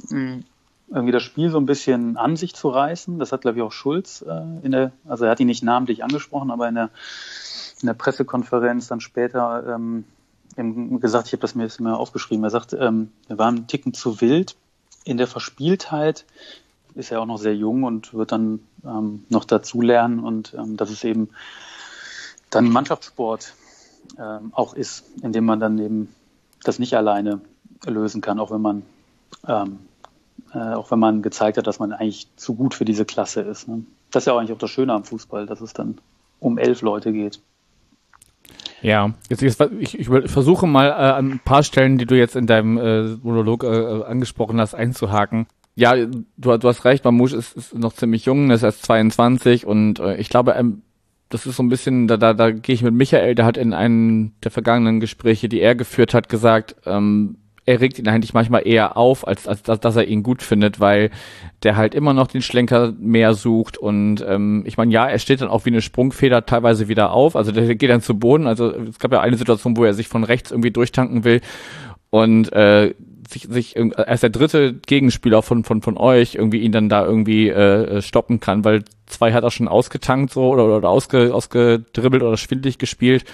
[0.88, 3.18] irgendwie das Spiel so ein bisschen an sich zu reißen.
[3.18, 6.04] Das hat, glaube ich, auch Schulz äh, in der, also er hat ihn nicht namentlich
[6.04, 6.90] angesprochen, aber in der,
[7.80, 10.04] in der Pressekonferenz dann später ähm,
[11.00, 13.92] gesagt, ich habe das mir jetzt immer aufgeschrieben, er sagt, ähm, er war ein Ticken
[13.92, 14.56] zu wild
[15.04, 16.24] in der Verspieltheit,
[16.96, 20.90] ist ja auch noch sehr jung und wird dann ähm, noch dazulernen und ähm, das
[20.90, 21.30] ist eben
[22.50, 23.54] dann Mannschaftssport
[24.18, 26.14] ähm, auch ist, indem man dann eben
[26.64, 27.40] das nicht alleine
[27.84, 28.82] lösen kann, auch wenn man
[29.46, 29.78] ähm,
[30.52, 33.68] äh, auch wenn man gezeigt hat, dass man eigentlich zu gut für diese Klasse ist.
[33.68, 33.82] Ne?
[34.10, 35.98] Das ist ja auch eigentlich auch das Schöne am Fußball, dass es dann
[36.40, 37.40] um elf Leute geht.
[38.82, 42.36] Ja, jetzt, jetzt ich, ich versuche mal äh, an ein paar Stellen, die du jetzt
[42.36, 45.46] in deinem äh, Monolog äh, angesprochen hast, einzuhaken.
[45.78, 49.98] Ja, du, du hast recht, Mamouche ist, ist noch ziemlich jung, ist erst 22 und
[50.00, 50.82] äh, ich glaube, ähm,
[51.28, 53.74] das ist so ein bisschen, da, da, da gehe ich mit Michael, der hat in
[53.74, 57.36] einem der vergangenen Gespräche, die er geführt hat, gesagt, ähm,
[57.66, 60.80] er regt ihn eigentlich manchmal eher auf, als, als dass, dass er ihn gut findet,
[60.80, 61.10] weil
[61.62, 65.42] der halt immer noch den Schlenker mehr sucht und ähm, ich meine, ja, er steht
[65.42, 68.70] dann auch wie eine Sprungfeder teilweise wieder auf, also der geht dann zu Boden, also
[68.70, 71.42] es gab ja eine Situation, wo er sich von rechts irgendwie durchtanken will
[72.08, 72.94] und äh,
[73.28, 77.04] sich, sich er ist der dritte Gegenspieler von, von, von euch irgendwie ihn dann da
[77.04, 82.22] irgendwie äh, stoppen kann, weil zwei hat er schon ausgetankt so oder, oder ausge, ausgedribbelt
[82.22, 83.24] oder schwindlig gespielt.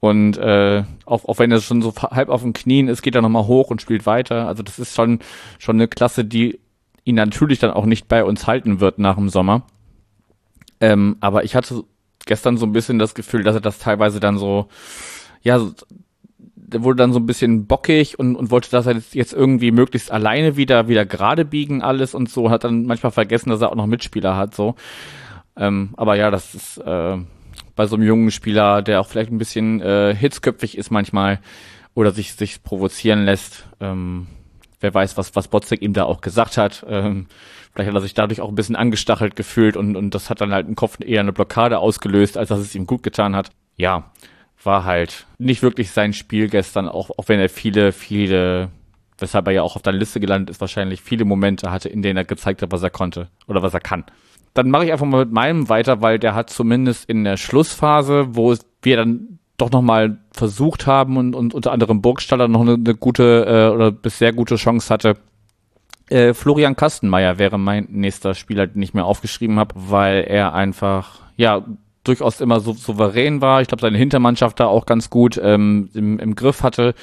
[0.00, 3.22] Und äh, auch, auch wenn er schon so halb auf den Knien ist, geht er
[3.22, 4.48] nochmal hoch und spielt weiter.
[4.48, 5.20] Also das ist schon,
[5.58, 6.58] schon eine Klasse, die
[7.04, 9.62] ihn natürlich dann auch nicht bei uns halten wird nach dem Sommer.
[10.80, 11.84] Ähm, aber ich hatte
[12.24, 14.68] gestern so ein bisschen das Gefühl, dass er das teilweise dann so,
[15.42, 15.60] ja,
[16.72, 20.10] der wurde dann so ein bisschen bockig und, und wollte das jetzt, jetzt irgendwie möglichst
[20.10, 23.76] alleine wieder, wieder gerade biegen alles und so, hat dann manchmal vergessen, dass er auch
[23.76, 24.74] noch Mitspieler hat, so.
[25.56, 27.16] Ähm, aber ja, das ist äh,
[27.76, 31.40] bei so einem jungen Spieler, der auch vielleicht ein bisschen äh, hitzköpfig ist manchmal
[31.94, 33.66] oder sich, sich provozieren lässt.
[33.80, 34.26] Ähm,
[34.80, 36.84] wer weiß, was, was Botzek ihm da auch gesagt hat.
[36.88, 37.26] Ähm,
[37.72, 40.52] vielleicht hat er sich dadurch auch ein bisschen angestachelt gefühlt und, und das hat dann
[40.52, 43.50] halt im Kopf eher eine Blockade ausgelöst, als dass es ihm gut getan hat.
[43.76, 44.10] Ja,
[44.62, 48.68] war halt nicht wirklich sein Spiel gestern, auch, auch wenn er viele, viele,
[49.18, 52.16] weshalb er ja auch auf der Liste gelandet ist, wahrscheinlich viele Momente hatte, in denen
[52.16, 54.04] er gezeigt hat, was er konnte oder was er kann.
[54.54, 58.34] Dann mache ich einfach mal mit meinem weiter, weil der hat zumindest in der Schlussphase,
[58.34, 62.94] wo wir dann doch nochmal versucht haben und, und unter anderem Burgstaller noch eine, eine
[62.94, 65.16] gute äh, oder bis sehr gute Chance hatte,
[66.10, 71.20] äh, Florian Kastenmeier wäre mein nächster Spieler, den ich mir aufgeschrieben habe, weil er einfach
[71.36, 71.64] ja
[72.04, 73.60] durchaus immer so souverän war.
[73.60, 76.94] Ich glaube, seine Hintermannschaft da auch ganz gut ähm, im, im Griff hatte.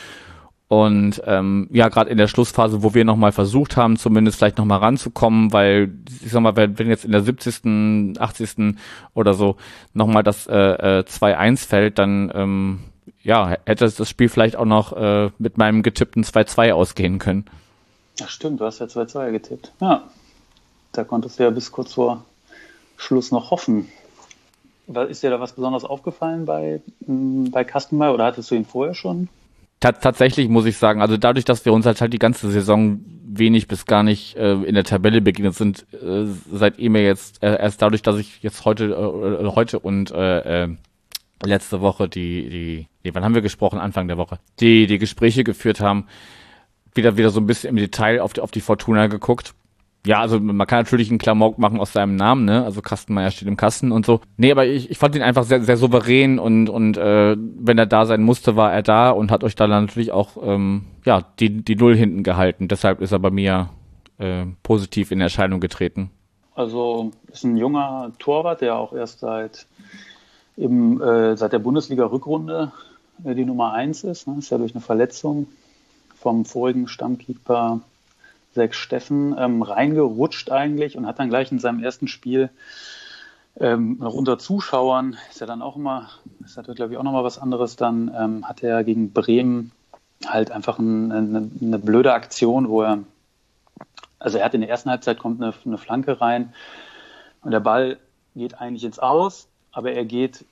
[0.70, 4.80] Und ähm, ja, gerade in der Schlussphase, wo wir nochmal versucht haben, zumindest vielleicht nochmal
[4.80, 5.94] ranzukommen, weil,
[6.26, 8.76] ich sag mal, wenn, jetzt in der 70., 80.
[9.14, 9.56] oder so
[9.94, 12.80] nochmal das äh, äh, 2-1 fällt, dann ähm,
[13.24, 17.46] ja, hätte das Spiel vielleicht auch noch äh, mit meinem getippten 2-2 ausgehen können.
[18.20, 19.72] Ja, stimmt, du hast ja 2-2 getippt.
[19.80, 20.04] Ja,
[20.92, 22.26] da konntest du ja bis kurz vor
[22.98, 23.88] Schluss noch hoffen.
[24.88, 28.94] Ist dir da was besonders aufgefallen bei, mm, bei Kastenmeier oder hattest du ihn vorher
[28.94, 29.30] schon?
[29.80, 33.68] tatsächlich muss ich sagen, also dadurch, dass wir uns halt, halt die ganze Saison wenig
[33.68, 37.60] bis gar nicht äh, in der Tabelle begegnet sind, äh, seid ihr mir jetzt äh,
[37.60, 40.76] erst dadurch, dass ich jetzt heute äh, heute und äh, äh,
[41.44, 43.78] letzte Woche die die nee, wann haben wir gesprochen?
[43.78, 44.40] Anfang der Woche.
[44.60, 46.08] Die die Gespräche geführt haben
[46.96, 49.54] wieder wieder so ein bisschen im Detail auf die auf die Fortuna geguckt
[50.08, 52.64] ja, also man kann natürlich einen Klamauk machen aus seinem Namen, ne?
[52.64, 54.22] Also Kastenmeier steht im Kasten und so.
[54.38, 57.86] Nee, aber ich, ich fand ihn einfach sehr, sehr souverän und, und äh, wenn er
[57.86, 61.62] da sein musste, war er da und hat euch da natürlich auch ähm, ja, die,
[61.62, 62.70] die Null hinten gehalten.
[62.70, 63.70] Deshalb ist er bei mir
[64.18, 66.10] äh, positiv in Erscheinung getreten.
[66.56, 69.68] Also ist ein junger Torwart, der auch erst seit
[70.56, 72.72] eben äh, seit der Bundesliga-Rückrunde
[73.26, 74.26] äh, die Nummer eins ist.
[74.28, 74.36] Ne?
[74.40, 75.48] Ist ja durch eine Verletzung
[76.16, 77.82] vom vorigen Stammkeeper
[78.58, 82.50] Sechs Steffen ähm, reingerutscht eigentlich und hat dann gleich in seinem ersten Spiel
[83.60, 86.10] ähm, noch unter Zuschauern, ist ja dann auch immer,
[86.44, 89.72] ist natürlich glaube ich auch nochmal was anderes, dann ähm, hat er gegen Bremen
[90.26, 93.00] halt einfach ein, eine, eine, blöde Aktion, wo er,
[94.18, 96.54] also er hat in der ersten Halbzeit kommt eine, eine Flanke rein
[97.42, 98.00] und der Ball
[98.36, 100.46] geht eigentlich ins Aus, aber er geht,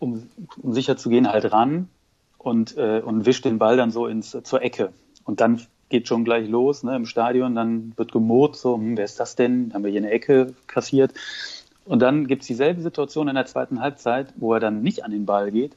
[0.00, 0.28] um,
[0.60, 1.88] um sicher zu gehen, halt ran
[2.38, 4.92] und, äh, und wischt den Ball dann so ins, zur Ecke.
[5.24, 5.60] Und dann
[5.92, 9.36] geht schon gleich los ne, im Stadion, dann wird gemurrt, so, hm, wer ist das
[9.36, 9.68] denn?
[9.68, 11.12] Dann haben wir hier eine Ecke kassiert.
[11.84, 15.10] Und dann gibt es dieselbe Situation in der zweiten Halbzeit, wo er dann nicht an
[15.10, 15.72] den Ball geht.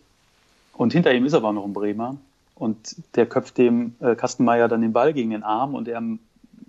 [0.73, 2.17] Und hinter ihm ist aber noch ein Bremer.
[2.55, 6.01] Und der köpft dem äh, Kastenmeier dann den Ball gegen den Arm und er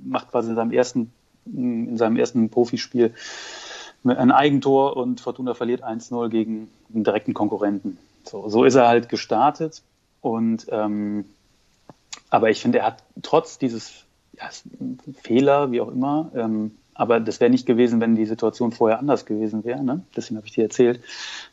[0.04, 1.12] macht quasi in seinem ersten,
[1.46, 3.14] in seinem ersten Profispiel
[4.04, 7.98] ein Eigentor und Fortuna verliert 1-0 gegen einen direkten Konkurrenten.
[8.24, 9.82] So, so ist er halt gestartet
[10.20, 11.24] und ähm,
[12.36, 14.50] aber ich finde, er hat trotz dieses ja,
[15.22, 19.24] Fehler, wie auch immer, ähm, aber das wäre nicht gewesen, wenn die Situation vorher anders
[19.24, 19.82] gewesen wäre.
[19.82, 20.02] Ne?
[20.14, 21.00] Deswegen habe ich dir erzählt.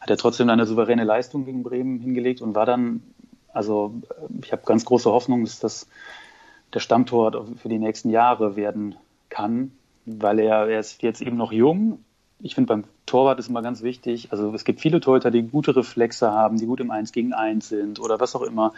[0.01, 3.01] Hat er trotzdem eine souveräne Leistung gegen Bremen hingelegt und war dann,
[3.53, 3.93] also
[4.41, 5.87] ich habe ganz große Hoffnung, dass das
[6.73, 8.95] der Stammtor für die nächsten Jahre werden
[9.29, 9.71] kann,
[10.05, 11.99] weil er, er ist jetzt eben noch jung.
[12.41, 14.33] Ich finde beim Torwart ist immer ganz wichtig.
[14.33, 17.69] Also es gibt viele Torhüter, die gute Reflexe haben, die gut im Eins gegen Eins
[17.69, 18.73] sind oder was auch immer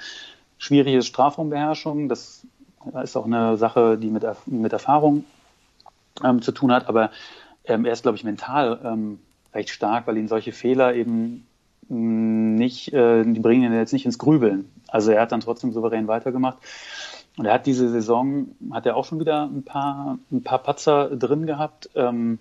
[0.57, 2.09] schwierige Strafraumbeherrschung.
[2.09, 2.45] Das
[3.03, 5.25] ist auch eine Sache, die mit, mit Erfahrung
[6.23, 6.87] ähm, zu tun hat.
[6.87, 7.11] Aber
[7.65, 9.19] ähm, er ist, glaube ich, mental ähm,
[9.53, 11.45] recht stark, weil ihn solche Fehler eben
[11.89, 14.69] mm, nicht, äh, die bringen ihn jetzt nicht ins Grübeln.
[14.87, 16.57] Also er hat dann trotzdem souverän weitergemacht.
[17.37, 21.09] Und er hat diese Saison, hat er auch schon wieder ein paar, ein paar Patzer
[21.15, 21.89] drin gehabt.
[21.95, 22.39] Ähm,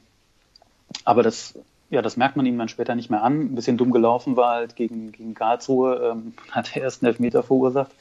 [1.05, 1.55] aber das
[1.95, 3.41] ja, das merkt man ihm dann später nicht mehr an.
[3.41, 7.43] Ein bisschen dumm gelaufen war halt gegen, gegen Karlsruhe, ähm, hat er erst einen Elfmeter
[7.43, 7.93] verursacht.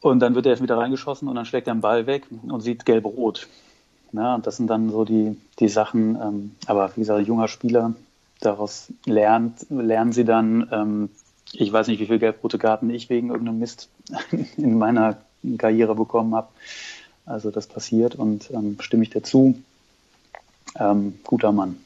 [0.00, 2.86] Und dann wird er wieder reingeschossen und dann schlägt er den Ball weg und sieht
[2.86, 3.48] gelb-rot.
[4.12, 6.16] Ja, und das sind dann so die, die Sachen.
[6.16, 7.94] Ähm, aber wie gesagt, junger Spieler,
[8.40, 11.10] daraus lernt, lernen sie dann, ähm,
[11.52, 13.88] ich weiß nicht, wie viele gelb-rote Karten ich wegen irgendeinem Mist
[14.56, 15.18] in meiner
[15.58, 16.48] Karriere bekommen habe.
[17.26, 19.56] Also das passiert und ähm, stimme ich dazu.
[20.78, 21.76] Ähm, guter Mann.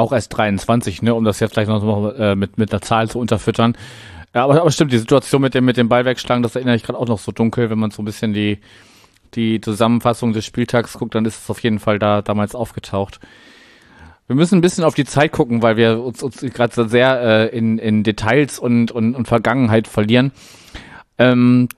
[0.00, 3.18] Auch erst 23, ne, um das jetzt vielleicht noch äh, mit, mit einer Zahl zu
[3.18, 3.76] unterfüttern.
[4.34, 6.84] Ja, aber, aber stimmt, die Situation mit dem, mit dem Ball wegschlagen, das erinnere ich
[6.84, 8.58] gerade auch noch so dunkel, wenn man so ein bisschen die,
[9.34, 13.20] die Zusammenfassung des Spieltags guckt, dann ist es auf jeden Fall da damals aufgetaucht.
[14.26, 17.56] Wir müssen ein bisschen auf die Zeit gucken, weil wir uns, uns gerade sehr äh,
[17.56, 20.32] in, in Details und, und, und Vergangenheit verlieren.
[21.18, 21.68] Ähm,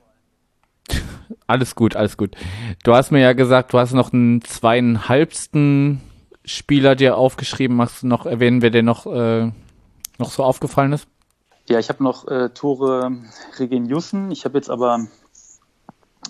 [1.48, 2.36] alles gut, alles gut.
[2.84, 6.02] Du hast mir ja gesagt, du hast noch einen zweieinhalbsten
[6.44, 7.76] Spieler dir aufgeschrieben?
[7.76, 9.50] Magst du noch erwähnen, wer dir noch, äh,
[10.18, 11.06] noch so aufgefallen ist?
[11.68, 13.12] Ja, ich habe noch äh, Tore
[13.58, 14.30] Regeniussen.
[14.30, 15.06] Ich habe jetzt aber,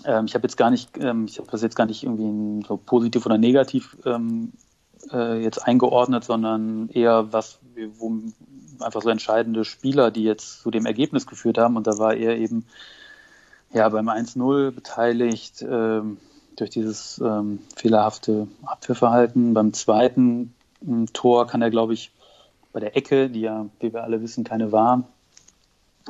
[0.05, 2.77] ähm, ich habe jetzt gar nicht, ähm, ich habe das jetzt gar nicht irgendwie so
[2.77, 4.53] positiv oder negativ ähm,
[5.11, 7.59] äh, jetzt eingeordnet, sondern eher was,
[7.97, 8.21] wo
[8.79, 11.77] einfach so entscheidende Spieler, die jetzt zu dem Ergebnis geführt haben.
[11.77, 12.65] Und da war er eben
[13.73, 15.65] ja beim 1-0 beteiligt.
[15.67, 16.17] Ähm,
[16.55, 19.53] durch dieses ähm, fehlerhafte Abwehrverhalten.
[19.53, 20.53] Beim zweiten
[20.85, 22.11] ähm, Tor kann er, glaube ich,
[22.71, 25.03] bei der Ecke, die ja, wie wir alle wissen, keine war,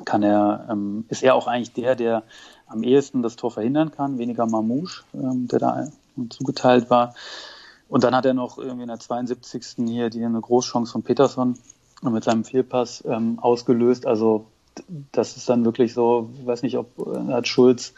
[0.06, 2.24] kann er, ähm, ist er auch eigentlich der, der
[2.68, 5.88] am ehesten das Tor verhindern kann, weniger Mamouche, ähm, der da
[6.30, 7.14] zugeteilt war.
[7.90, 9.86] Und dann hat er noch irgendwie in der 72.
[9.88, 11.60] hier die eine Großchance von Peterson
[12.02, 14.06] mit seinem Fehlpass ähm, ausgelöst.
[14.06, 14.48] Also
[15.12, 17.94] das ist dann wirklich so, ich weiß nicht, ob äh, hat Schulz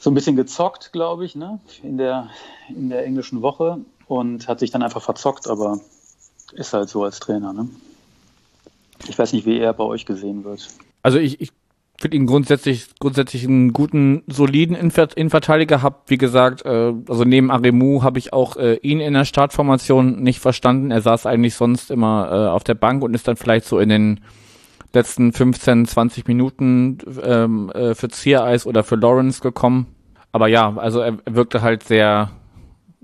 [0.00, 1.60] so ein bisschen gezockt, glaube ich, ne?
[1.82, 2.30] in, der,
[2.70, 5.78] in der englischen Woche und hat sich dann einfach verzockt, aber
[6.54, 7.52] ist halt so als Trainer.
[7.52, 7.68] Ne?
[9.06, 10.68] Ich weiß nicht, wie er bei euch gesehen wird.
[11.02, 11.50] Also ich, ich
[12.00, 15.82] finde ihn grundsätzlich, grundsätzlich einen guten, soliden Innenverteidiger.
[15.82, 20.22] Hab, wie gesagt, äh, also neben Aremu habe ich auch äh, ihn in der Startformation
[20.22, 20.90] nicht verstanden.
[20.90, 23.90] Er saß eigentlich sonst immer äh, auf der Bank und ist dann vielleicht so in
[23.90, 24.20] den
[24.92, 29.86] letzten 15, 20 Minuten ähm, äh, für Ziereis oder für Lawrence gekommen.
[30.32, 32.30] Aber ja, also er wirkte halt sehr,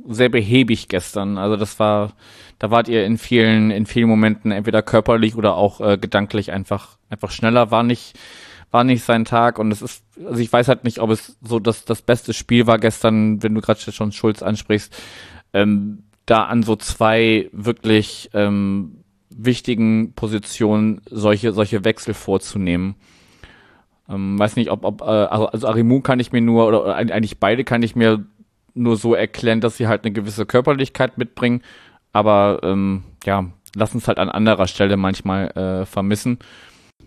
[0.09, 1.38] sehr behäbig gestern.
[1.38, 2.12] Also das war,
[2.59, 6.99] da wart ihr in vielen, in vielen Momenten entweder körperlich oder auch äh, gedanklich einfach,
[7.11, 7.70] einfach schneller.
[7.70, 8.18] War nicht,
[8.70, 11.59] war nicht sein Tag und es ist, also ich weiß halt nicht, ob es so
[11.59, 14.96] das, das beste Spiel war gestern, wenn du gerade schon Schulz ansprichst,
[15.53, 22.94] ähm, da an so zwei wirklich ähm, wichtigen Positionen solche, solche Wechsel vorzunehmen.
[24.08, 27.38] Ähm, weiß nicht, ob, ob äh, also, also Arimu kann ich mir nur, oder eigentlich
[27.38, 28.24] beide kann ich mir
[28.74, 31.62] nur so erklären, dass sie halt eine gewisse Körperlichkeit mitbringen,
[32.12, 36.38] aber ähm, ja, lassen es halt an anderer Stelle manchmal äh, vermissen.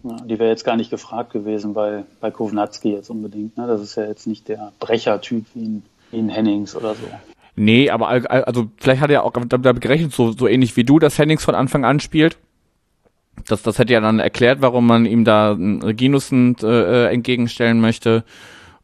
[0.03, 3.57] Ja, die wäre jetzt gar nicht gefragt gewesen bei, bei Kovnatski jetzt unbedingt.
[3.57, 3.67] Ne?
[3.67, 7.05] Das ist ja jetzt nicht der Brechertyp wie ein, wie ein Hennings oder so.
[7.61, 11.19] Nee, aber also vielleicht hat er auch damit gerechnet, so, so ähnlich wie du, dass
[11.19, 12.37] Hennings von Anfang an spielt.
[13.47, 18.23] Das, das hätte ja dann erklärt, warum man ihm da Reginussen äh, entgegenstellen möchte.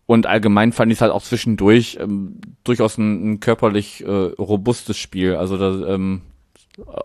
[0.08, 4.98] Und allgemein fand ich es halt auch zwischendurch ähm, durchaus ein, ein körperlich äh, robustes
[4.98, 5.38] Spiel.
[5.38, 6.24] Also da, ähm,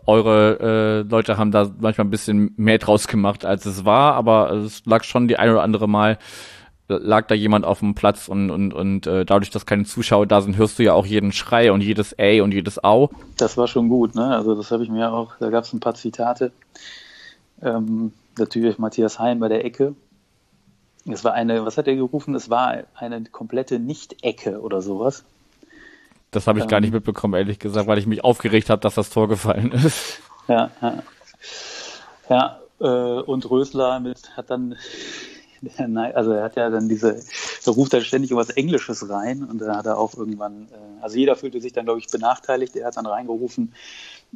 [0.06, 4.50] eure äh, Leute haben da manchmal ein bisschen mehr draus gemacht, als es war, aber
[4.50, 6.18] es lag schon die ein oder andere Mal
[6.98, 10.40] lag da jemand auf dem Platz und, und, und äh, dadurch, dass keine Zuschauer da
[10.40, 13.10] sind, hörst du ja auch jeden Schrei und jedes Ey und jedes Au.
[13.36, 14.34] Das war schon gut, ne?
[14.36, 16.52] Also das habe ich mir auch, da gab es ein paar Zitate.
[17.62, 19.94] Ähm, natürlich Matthias Hein bei der Ecke.
[21.06, 22.34] Es war eine, was hat er gerufen?
[22.34, 25.24] Es war eine komplette Nicht-Ecke oder sowas.
[26.30, 28.94] Das habe ich ähm, gar nicht mitbekommen, ehrlich gesagt, weil ich mich aufgeregt habe, dass
[28.94, 30.20] das Tor gefallen ist.
[30.46, 31.02] Ja, ja.
[32.28, 34.76] Ja, äh, und Rösler mit, hat dann
[36.14, 37.20] also er hat ja dann diese,
[37.64, 41.18] da ruft er ständig irgendwas Englisches rein und da hat er auch irgendwann, äh, also
[41.18, 42.76] jeder fühlte sich dann, glaube ich, benachteiligt.
[42.76, 43.72] Er hat dann reingerufen,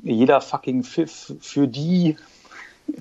[0.02, 2.16] jeder fucking Pfiff für die.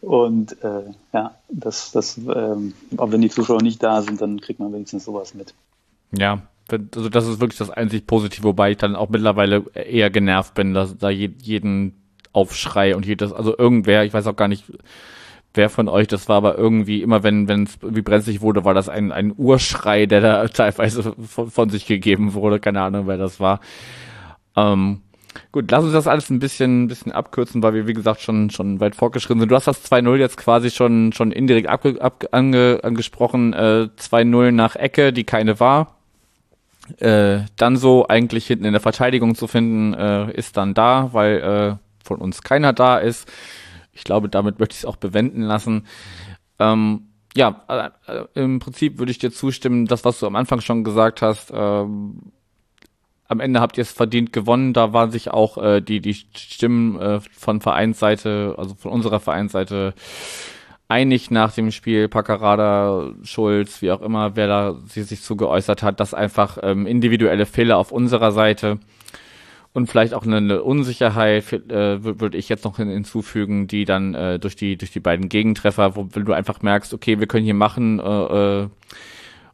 [0.00, 4.58] Und äh, ja, das, das, ähm, aber wenn die Zuschauer nicht da sind, dann kriegt
[4.58, 5.52] man wenigstens sowas mit.
[6.12, 10.54] Ja, also das ist wirklich das einzig Positive, wobei ich dann auch mittlerweile eher genervt
[10.54, 12.00] bin, dass da jeden
[12.32, 14.64] Aufschrei und jedes, also irgendwer, ich weiß auch gar nicht,
[15.54, 18.74] wer von euch das war, aber irgendwie immer, wenn wenn es irgendwie brenzlig wurde, war
[18.74, 22.60] das ein, ein Urschrei, der da teilweise von, von sich gegeben wurde.
[22.60, 23.60] Keine Ahnung, wer das war.
[24.56, 25.00] Ähm,
[25.52, 28.50] gut, lass uns das alles ein bisschen, ein bisschen abkürzen, weil wir, wie gesagt, schon,
[28.50, 29.50] schon weit fortgeschritten sind.
[29.50, 33.52] Du hast das 2-0 jetzt quasi schon, schon indirekt ab, ab, ange, angesprochen.
[33.52, 35.96] Äh, 2-0 nach Ecke, die keine war.
[36.98, 41.36] Äh, dann so eigentlich hinten in der Verteidigung zu finden, äh, ist dann da, weil
[41.38, 43.30] äh, von uns keiner da ist.
[44.00, 45.86] Ich glaube, damit möchte ich es auch bewenden lassen.
[46.58, 50.62] Ähm, ja, äh, äh, im Prinzip würde ich dir zustimmen, das, was du am Anfang
[50.62, 51.52] schon gesagt hast.
[51.54, 52.32] Ähm,
[53.28, 54.72] am Ende habt ihr es verdient gewonnen.
[54.72, 59.92] Da waren sich auch äh, die, die Stimmen äh, von Vereinsseite, also von unserer Vereinsseite,
[60.88, 62.08] einig nach dem Spiel.
[62.08, 67.44] Paccarada, Schulz, wie auch immer, wer da sich zu geäußert hat, dass einfach ähm, individuelle
[67.44, 68.78] Fehler auf unserer Seite
[69.72, 74.56] und vielleicht auch eine, Unsicherheit äh, würde ich jetzt noch hinzufügen, die dann äh, durch
[74.56, 78.62] die durch die beiden Gegentreffer, wo du einfach merkst, okay, wir können hier machen äh,
[78.62, 78.68] äh,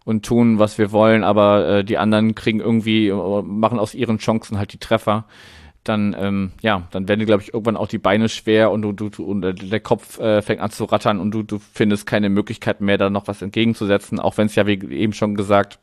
[0.04, 4.16] und tun, was wir wollen, aber äh, die anderen kriegen irgendwie äh, machen aus ihren
[4.16, 5.26] Chancen halt die Treffer,
[5.84, 9.10] dann ähm, ja, dann werden glaube ich irgendwann auch die Beine schwer und du, du,
[9.10, 12.96] du und der Kopf fängt an zu rattern und du du findest keine Möglichkeit mehr,
[12.96, 15.78] da noch was entgegenzusetzen, auch wenn es ja wie eben schon gesagt,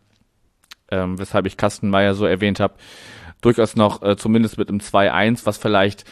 [0.90, 2.74] ähm, weshalb ich Kastenmeier so erwähnt habe
[3.46, 6.06] durchaus noch äh, zumindest mit einem 2-1, was vielleicht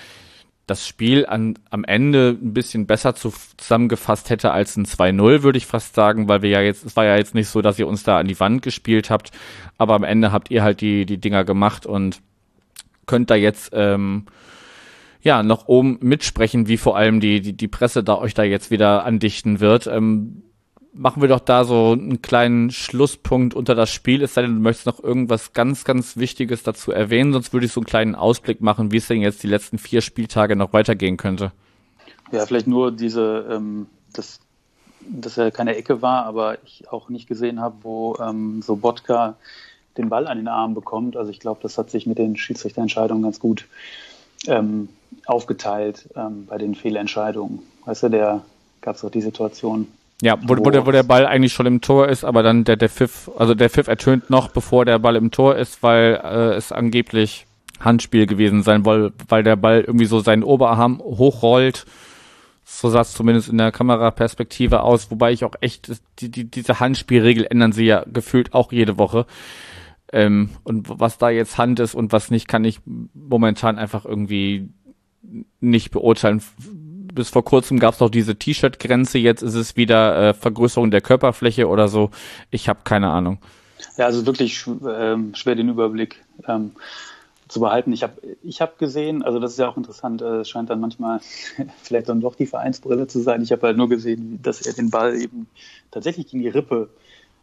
[0.68, 5.58] das Spiel an, am Ende ein bisschen besser zu, zusammengefasst hätte als ein 2-0, würde
[5.58, 7.88] ich fast sagen, weil wir ja jetzt, es war ja jetzt nicht so, dass ihr
[7.88, 9.32] uns da an die Wand gespielt habt,
[9.78, 12.22] aber am Ende habt ihr halt die, die Dinger gemacht und
[13.06, 14.28] könnt da jetzt ähm,
[15.22, 18.72] ja noch oben mitsprechen, wie vor allem die, die, die Presse da euch da jetzt
[18.72, 19.88] wieder andichten wird.
[19.88, 20.44] Ähm,
[20.94, 24.24] machen wir doch da so einen kleinen Schlusspunkt unter das Spiel.
[24.24, 27.72] Es sei denn, du möchtest noch irgendwas ganz, ganz Wichtiges dazu erwähnen, sonst würde ich
[27.72, 31.18] so einen kleinen Ausblick machen, wie es denn jetzt die letzten vier Spieltage noch weitergehen
[31.18, 31.52] könnte.
[32.32, 34.40] Ja, vielleicht nur diese, ähm, dass,
[35.02, 39.36] dass er keine Ecke war, aber ich auch nicht gesehen habe, wo ähm, so Bodka
[39.98, 41.18] den Ball an den Arm bekommt.
[41.18, 43.68] Also ich glaube, das hat sich mit den Schiedsrichterentscheidungen ganz gut
[44.48, 44.90] ähm,
[45.26, 47.60] aufgeteilt ähm, bei den Fehlentscheidungen.
[47.86, 48.42] Weißt du, der
[48.80, 49.88] gab es auch die Situation,
[50.22, 52.78] ja, wo, wo, der, wo der Ball eigentlich schon im Tor ist, aber dann der,
[52.78, 56.54] der Pfiff, also der Pfiff ertönt noch, bevor der Ball im Tor ist, weil äh,
[56.56, 57.48] es angeblich
[57.80, 61.86] Handspiel gewesen sein, weil, weil der Ball irgendwie so seinen Oberarm hochrollt,
[62.64, 66.80] So sah es zumindest in der Kameraperspektive aus, wobei ich auch echt, die, die, diese
[66.80, 69.26] Handspielregel ändern sie ja gefühlt auch jede Woche.
[70.14, 72.80] Ähm, und was da jetzt Hand ist und was nicht, kann ich
[73.14, 74.70] momentan einfach irgendwie
[75.60, 76.42] nicht beurteilen.
[77.14, 81.02] Bis vor kurzem gab es noch diese T-Shirt-Grenze, jetzt ist es wieder äh, Vergrößerung der
[81.02, 82.12] Körperfläche oder so.
[82.52, 83.38] Ich habe keine Ahnung.
[83.98, 86.72] Ja, also wirklich sch äh, schwer den Überblick ähm,
[87.48, 87.92] zu behalten.
[87.92, 90.80] Ich habe ich hab gesehen, also das ist ja auch interessant, äh, es scheint dann
[90.80, 91.20] manchmal
[91.84, 93.42] vielleicht dann doch die Vereinsbrille zu sein.
[93.42, 95.48] Ich habe halt nur gesehen, dass er den Ball eben
[95.92, 96.90] tatsächlich gegen die Rippe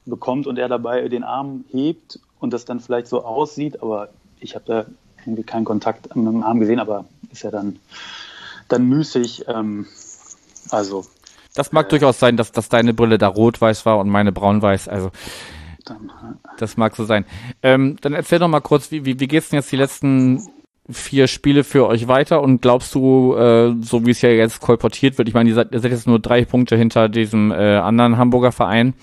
[0.06, 4.08] bekommt und er dabei den Arm hebt und das dann vielleicht so aussieht, aber
[4.40, 4.86] ich habe da
[5.24, 7.78] irgendwie keinen Kontakt mit dem Arm gesehen, aber ist ja dann,
[8.68, 9.44] dann müßig.
[9.48, 9.86] Ähm,
[10.70, 11.06] also.
[11.54, 14.88] Das mag äh, durchaus sein, dass, dass deine Brille da rot-weiß war und meine braun-weiß.
[14.88, 15.10] Also
[15.84, 16.10] dann,
[16.58, 17.24] das mag so sein.
[17.62, 20.46] Ähm, dann erzähl doch mal kurz, wie, wie, wie geht's denn jetzt die letzten
[20.90, 25.18] vier Spiele für euch weiter und glaubst du, äh, so wie es ja jetzt kolportiert
[25.18, 28.16] wird, ich meine, ihr seid, ihr seid jetzt nur drei Punkte hinter diesem äh, anderen
[28.16, 28.94] Hamburger Verein,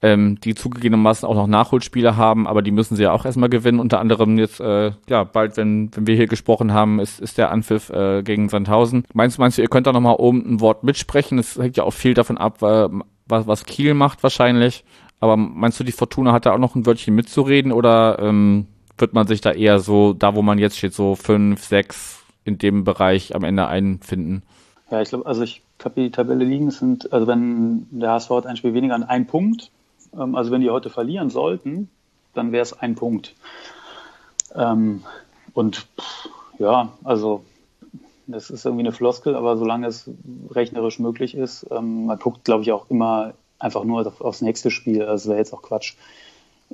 [0.00, 3.80] ähm, die zugegebenermaßen auch noch Nachholspiele haben, aber die müssen sie ja auch erstmal gewinnen.
[3.80, 7.50] Unter anderem jetzt, äh, ja, bald, wenn, wenn wir hier gesprochen haben, ist, ist der
[7.50, 9.04] Anpfiff äh, gegen Sandhausen.
[9.12, 11.38] Meinst, meinst du, ihr könnt da nochmal oben ein Wort mitsprechen?
[11.38, 12.88] Es hängt ja auch viel davon ab, äh,
[13.26, 14.84] was, was Kiel macht wahrscheinlich.
[15.20, 18.66] Aber meinst du, die Fortuna hat da auch noch ein Wörtchen mitzureden oder ähm,
[18.98, 22.58] wird man sich da eher so, da wo man jetzt steht, so fünf, sechs in
[22.58, 24.42] dem Bereich am Ende einfinden?
[24.90, 28.46] Ja, ich glaube, also ich habe die Tabelle liegen, sind, also wenn der HSV hat
[28.46, 29.70] ein Spiel weniger an ein Punkt,
[30.16, 31.88] ähm, also wenn die heute verlieren sollten,
[32.34, 33.34] dann wäre es ein Punkt.
[34.54, 35.02] Ähm,
[35.54, 35.86] und
[36.58, 37.44] ja, also
[38.26, 40.10] das ist irgendwie eine Floskel, aber solange es
[40.50, 44.70] rechnerisch möglich ist, ähm, man guckt, glaube ich, auch immer einfach nur auf, aufs nächste
[44.70, 45.02] Spiel.
[45.02, 45.94] Also es wäre jetzt auch Quatsch,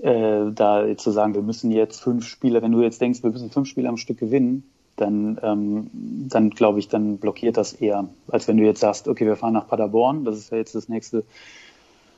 [0.02, 3.30] äh, da jetzt zu sagen, wir müssen jetzt fünf Spiele, wenn du jetzt denkst, wir
[3.30, 5.90] müssen fünf Spiele am Stück gewinnen, dann, ähm,
[6.28, 9.54] dann glaube ich, dann blockiert das eher, als wenn du jetzt sagst, okay, wir fahren
[9.54, 11.24] nach Paderborn, das ist ja jetzt das nächste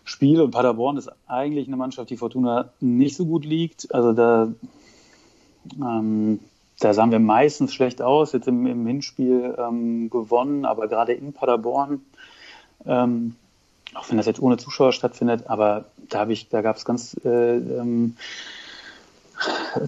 [0.06, 3.92] Spiel und Paderborn ist eigentlich eine Mannschaft, die Fortuna nicht so gut liegt.
[3.92, 4.48] Also da,
[5.78, 6.38] ähm,
[6.78, 11.32] da sahen wir meistens schlecht aus, jetzt im, im Hinspiel ähm, gewonnen, aber gerade in
[11.32, 12.02] Paderborn,
[12.86, 13.34] ähm,
[13.94, 17.16] auch wenn das jetzt ohne Zuschauer stattfindet, aber da habe ich, da gab es ganz
[17.24, 18.16] äh, ähm,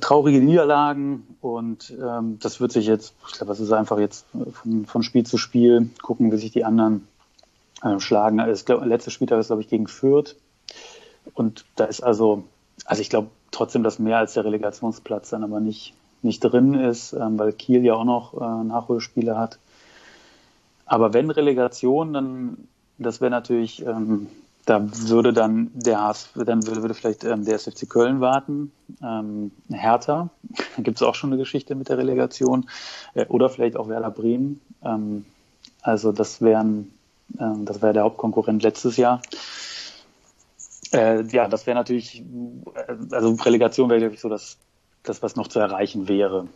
[0.00, 4.84] traurige Niederlagen und ähm, das wird sich jetzt, ich glaube, das ist einfach jetzt von,
[4.84, 7.06] von Spiel zu Spiel gucken, wie sich die anderen
[7.82, 8.38] äh, schlagen.
[8.38, 10.36] Das letzte Spieltag ist, glaube ich, gegen Fürth.
[11.34, 12.44] Und da ist also,
[12.84, 17.12] also ich glaube trotzdem, dass mehr als der Relegationsplatz dann aber nicht, nicht drin ist,
[17.12, 19.58] ähm, weil Kiel ja auch noch äh, Nachholspiele hat.
[20.86, 22.68] Aber wenn Relegation, dann
[22.98, 24.26] das wäre natürlich, ähm,
[24.66, 28.72] da würde dann der HSV, dann würde, würde vielleicht ähm, der SFC Köln warten,
[29.02, 30.28] ähm, Hertha,
[30.76, 32.68] da gibt es auch schon eine Geschichte mit der Relegation,
[33.14, 34.60] äh, oder vielleicht auch Werder Bremen.
[34.82, 35.24] Ähm,
[35.80, 36.92] also das wären
[37.38, 39.22] ähm, das wäre der Hauptkonkurrent letztes Jahr.
[40.92, 42.22] Äh, ja, das wäre natürlich,
[42.74, 44.58] äh, also Relegation wäre natürlich so das,
[45.02, 46.46] das, was noch zu erreichen wäre.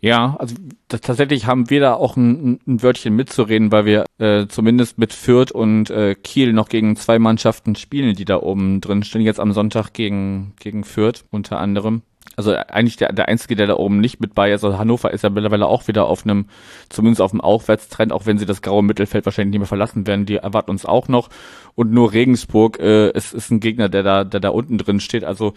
[0.00, 0.56] Ja, also
[0.88, 5.12] das, tatsächlich haben wir da auch ein, ein Wörtchen mitzureden, weil wir äh, zumindest mit
[5.12, 9.22] Fürth und äh, Kiel noch gegen zwei Mannschaften spielen, die da oben drin stehen.
[9.22, 12.02] Jetzt am Sonntag gegen, gegen Fürth unter anderem
[12.36, 14.64] also eigentlich der, der Einzige, der da oben nicht mit bei ist.
[14.64, 16.46] Also Hannover ist ja mittlerweile auch wieder auf einem,
[16.88, 20.26] zumindest auf einem Aufwärtstrend, auch wenn sie das graue Mittelfeld wahrscheinlich nicht mehr verlassen werden.
[20.26, 21.28] Die erwarten uns auch noch.
[21.74, 25.24] Und nur Regensburg äh, ist, ist ein Gegner, der da, der da unten drin steht.
[25.24, 25.54] Also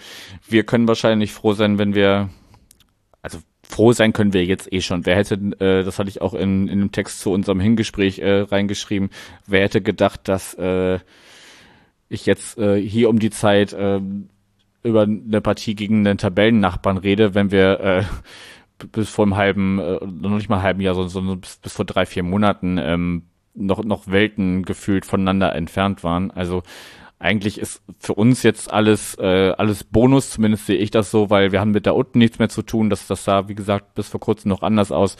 [0.47, 2.29] wir können wahrscheinlich froh sein, wenn wir,
[3.21, 5.05] also froh sein können wir jetzt eh schon.
[5.05, 8.41] Wer hätte, äh, das hatte ich auch in, in dem Text zu unserem Hingespräch äh,
[8.41, 9.09] reingeschrieben,
[9.47, 10.99] wer hätte gedacht, dass äh,
[12.09, 13.99] ich jetzt äh, hier um die Zeit äh,
[14.85, 18.03] über eine Partie gegen den Tabellennachbarn rede, wenn wir äh,
[18.91, 21.85] bis vor einem halben, äh, noch nicht mal halben Jahr, sondern so bis, bis vor
[21.85, 23.23] drei, vier Monaten ähm,
[23.53, 26.31] noch, noch Welten gefühlt voneinander entfernt waren.
[26.31, 26.63] Also
[27.19, 31.51] eigentlich ist für uns jetzt alles, äh, alles Bonus, zumindest sehe ich das so, weil
[31.51, 32.89] wir haben mit da unten nichts mehr zu tun.
[32.89, 35.15] Das, das sah, wie gesagt, bis vor kurzem noch anders aus.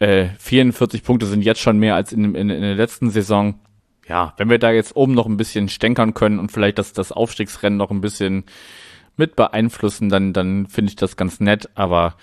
[0.00, 3.60] Äh, 44 Punkte sind jetzt schon mehr als in, in, in der letzten Saison.
[4.08, 7.12] Ja, wenn wir da jetzt oben noch ein bisschen stänkern können und vielleicht das, das
[7.12, 8.44] Aufstiegsrennen noch ein bisschen
[9.20, 11.68] mit beeinflussen, dann, dann finde ich das ganz nett.
[11.76, 12.14] Aber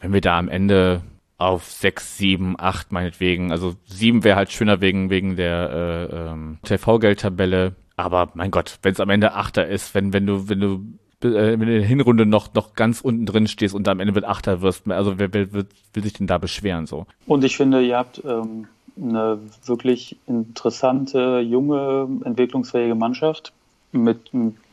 [0.00, 1.02] wenn wir da am Ende
[1.38, 5.70] auf sechs, sieben, acht meinetwegen, also sieben wäre halt schöner wegen, wegen der
[6.12, 7.74] äh, ähm, TV-Geldtabelle.
[7.96, 10.84] Aber mein Gott, wenn es am Ende Achter ist, wenn, wenn du, wenn du
[11.24, 14.14] äh, wenn du in der Hinrunde noch, noch ganz unten drin stehst und am Ende
[14.14, 17.06] wird Achter wirst, also wer, wer will, will sich denn da beschweren so?
[17.26, 23.52] Und ich finde, ihr habt ähm, eine wirklich interessante, junge, entwicklungsfähige Mannschaft
[23.92, 24.30] mit,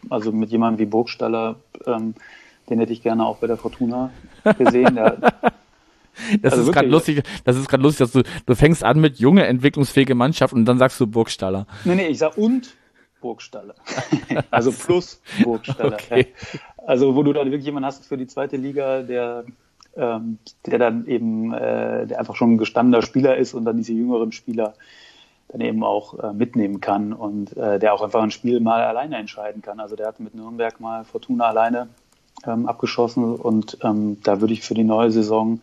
[0.10, 1.56] also mit jemandem wie Burgstaller,
[1.86, 2.16] ähm,
[2.70, 4.12] den hätte ich gerne auch bei der Fortuna
[4.58, 4.96] gesehen.
[4.96, 5.18] Der,
[6.42, 9.20] Das also ist gerade lustig, das ist gerade lustig, dass du, du fängst an mit
[9.20, 11.66] junge, entwicklungsfähige Mannschaft und dann sagst du Burgstaller.
[11.86, 12.76] Nee, nee, ich sag und
[13.22, 13.76] Burgstaller.
[14.52, 15.94] also plus Burgstaller.
[15.94, 16.28] Okay.
[16.86, 19.46] Also wo du dann wirklich jemanden hast für die zweite Liga, der
[19.96, 23.94] ähm, der dann eben, äh, der einfach schon ein gestandener Spieler ist und dann diese
[23.94, 24.76] jüngeren Spieler
[25.50, 29.18] dann eben auch äh, mitnehmen kann und äh, der auch einfach ein Spiel mal alleine
[29.18, 29.80] entscheiden kann.
[29.80, 31.90] Also der hat mit Nürnberg mal Fortuna alleine
[32.46, 35.60] ähm, abgeschossen und ähm, da würde ich für die neue Saison,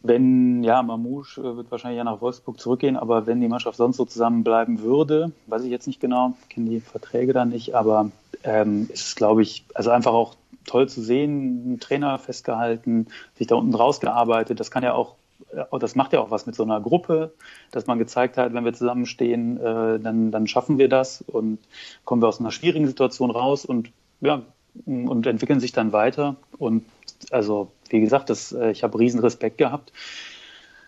[0.00, 3.96] wenn, ja, Mamouche äh, wird wahrscheinlich ja nach Wolfsburg zurückgehen, aber wenn die Mannschaft sonst
[3.96, 8.10] so zusammenbleiben würde, weiß ich jetzt nicht genau, kenne die Verträge da nicht, aber
[8.44, 10.34] ähm, ist glaube ich, also einfach auch
[10.68, 14.60] toll zu sehen, ein Trainer festgehalten, sich da unten rausgearbeitet.
[14.60, 15.14] Das kann ja auch,
[15.52, 17.32] äh, das macht ja auch was mit so einer Gruppe,
[17.70, 21.58] dass man gezeigt hat, wenn wir zusammenstehen, äh, dann, dann schaffen wir das und
[22.04, 23.90] kommen wir aus einer schwierigen Situation raus und
[24.20, 24.42] ja,
[24.86, 26.36] und entwickeln sich dann weiter.
[26.58, 26.84] Und
[27.30, 29.92] also, wie gesagt, das, äh, ich habe riesen Respekt gehabt.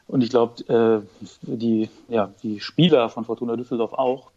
[0.06, 4.30] Und ich glaube, äh, die, ja, die Spieler von Fortuna Düsseldorf auch.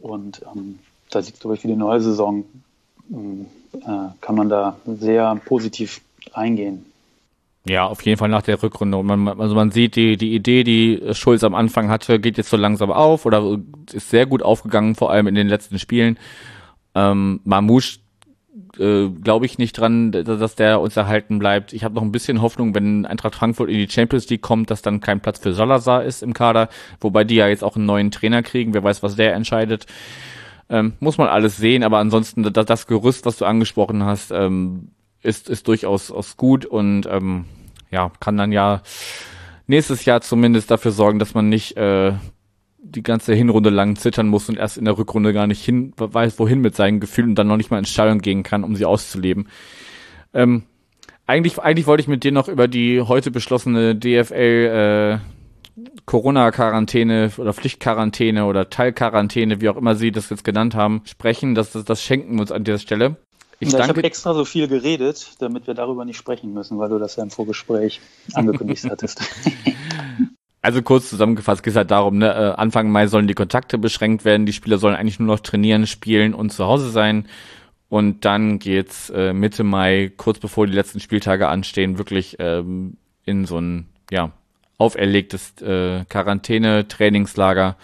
[0.00, 0.78] Und ähm,
[1.10, 2.44] da sieht glaube ich, für die neue Saison
[3.10, 3.86] äh,
[4.20, 6.00] kann man da sehr positiv
[6.32, 6.84] eingehen.
[7.68, 8.96] Ja, auf jeden Fall nach der Rückrunde.
[8.96, 12.50] Und man, also man sieht, die, die Idee, die Schulz am Anfang hatte, geht jetzt
[12.50, 13.58] so langsam auf oder
[13.92, 16.18] ist sehr gut aufgegangen, vor allem in den letzten Spielen.
[16.94, 17.98] Ähm, Mamouche
[18.78, 21.72] äh, glaube ich nicht dran, dass der uns erhalten bleibt.
[21.72, 24.82] Ich habe noch ein bisschen Hoffnung, wenn Eintracht Frankfurt in die Champions League kommt, dass
[24.82, 26.68] dann kein Platz für Salazar ist im Kader,
[27.00, 28.72] wobei die ja jetzt auch einen neuen Trainer kriegen.
[28.74, 29.86] Wer weiß, was der entscheidet.
[30.70, 34.92] Ähm, muss man alles sehen, aber ansonsten das, das Gerüst, was du angesprochen hast, ähm,
[35.22, 37.44] ist, ist durchaus aus gut und ähm,
[37.90, 38.82] ja, kann dann ja
[39.66, 42.12] nächstes Jahr zumindest dafür sorgen, dass man nicht äh,
[42.78, 46.38] die ganze Hinrunde lang zittern muss und erst in der Rückrunde gar nicht hin weiß,
[46.38, 48.84] wohin mit seinen Gefühlen und dann noch nicht mal ins Stadion gehen kann, um sie
[48.84, 49.48] auszuleben.
[50.32, 50.64] Ähm,
[51.26, 55.40] eigentlich, eigentlich wollte ich mit dir noch über die heute beschlossene DFL äh,
[56.06, 61.54] Corona-Quarantäne oder Pflichtquarantäne oder Teilquarantäne, wie auch immer sie das jetzt genannt haben, sprechen.
[61.54, 63.16] Das, das, das schenken wir uns an dieser Stelle.
[63.60, 66.88] Ich, ja, ich habe extra so viel geredet, damit wir darüber nicht sprechen müssen, weil
[66.88, 68.00] du das ja im Vorgespräch
[68.32, 69.20] angekündigt hattest.
[70.62, 74.24] Also kurz zusammengefasst geht es halt darum, ne, äh, Anfang Mai sollen die Kontakte beschränkt
[74.24, 77.28] werden, die Spieler sollen eigentlich nur noch trainieren, spielen und zu Hause sein.
[77.90, 83.44] Und dann geht's äh, Mitte Mai, kurz bevor die letzten Spieltage anstehen, wirklich ähm, in
[83.44, 84.32] so ein ja,
[84.78, 87.76] auferlegtes äh, Quarantäne-Trainingslager.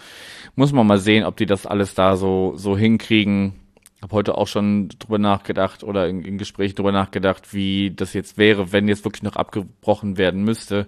[0.55, 3.53] Muss man mal sehen, ob die das alles da so, so hinkriegen.
[4.01, 8.37] Hab heute auch schon drüber nachgedacht oder in, in Gesprächen drüber nachgedacht, wie das jetzt
[8.37, 10.87] wäre, wenn jetzt wirklich noch abgebrochen werden müsste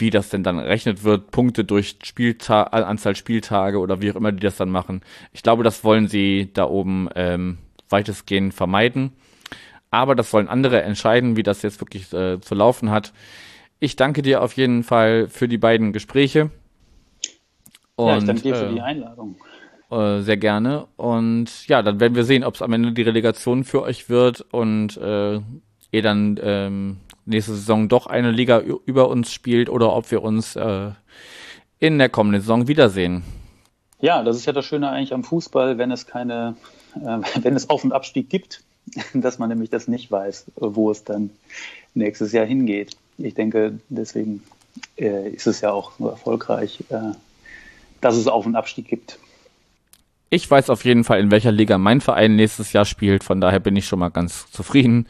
[0.00, 4.32] wie das denn dann errechnet wird, Punkte durch Spielta Anzahl Spieltage oder wie auch immer
[4.32, 5.02] die das dann machen.
[5.32, 9.12] Ich glaube, das wollen sie da oben ähm, weitestgehend vermeiden.
[9.90, 13.12] Aber das sollen andere entscheiden, wie das jetzt wirklich äh, zu laufen hat.
[13.80, 16.50] Ich danke dir auf jeden Fall für die beiden Gespräche.
[17.96, 19.36] Und, ja, ich danke dir für äh, die Einladung.
[19.90, 20.86] Äh, sehr gerne.
[20.96, 24.42] Und ja, dann werden wir sehen, ob es am Ende die Relegation für euch wird
[24.50, 25.40] und äh,
[25.90, 30.56] ihr dann ähm, nächste Saison doch eine Liga über uns spielt oder ob wir uns
[30.56, 30.90] äh,
[31.78, 33.22] in der kommenden Saison wiedersehen.
[34.00, 36.56] Ja, das ist ja das Schöne eigentlich am Fußball, wenn es keine,
[36.94, 38.62] äh, wenn es Auf- und Abstieg gibt,
[39.14, 41.30] dass man nämlich das nicht weiß, wo es dann
[41.94, 42.96] nächstes Jahr hingeht.
[43.16, 44.42] Ich denke, deswegen
[44.98, 47.12] äh, ist es ja auch so erfolgreich, äh,
[48.02, 49.18] dass es Auf- und Abstieg gibt.
[50.30, 53.24] Ich weiß auf jeden Fall, in welcher Liga mein Verein nächstes Jahr spielt.
[53.24, 55.06] Von daher bin ich schon mal ganz zufrieden.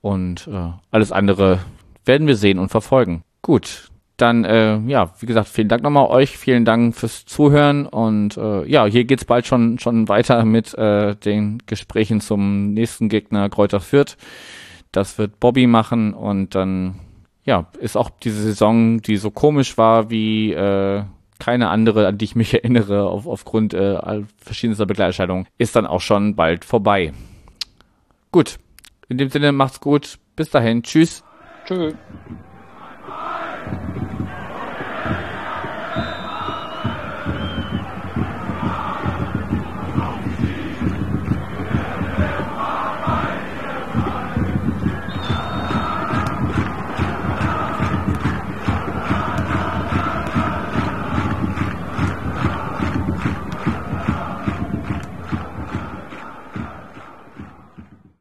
[0.00, 1.60] Und äh, alles andere
[2.04, 3.22] werden wir sehen und verfolgen.
[3.42, 8.36] Gut, dann, äh, ja, wie gesagt, vielen Dank nochmal euch, vielen Dank fürs Zuhören und
[8.36, 13.50] äh, ja, hier geht's bald schon, schon weiter mit äh, den Gesprächen zum nächsten Gegner
[13.50, 14.16] Kräuter Fürth.
[14.90, 17.00] Das wird Bobby machen und dann,
[17.44, 21.02] ja, ist auch diese Saison, die so komisch war wie äh,
[21.38, 26.00] keine andere, an die ich mich erinnere, auf, aufgrund äh, verschiedenster Begleiterscheinungen, ist dann auch
[26.00, 27.12] schon bald vorbei.
[28.32, 28.58] Gut,
[29.08, 30.18] in dem Sinne, macht's gut.
[30.34, 30.82] Bis dahin.
[30.82, 31.24] Tschüss.
[31.66, 31.94] Tschüss.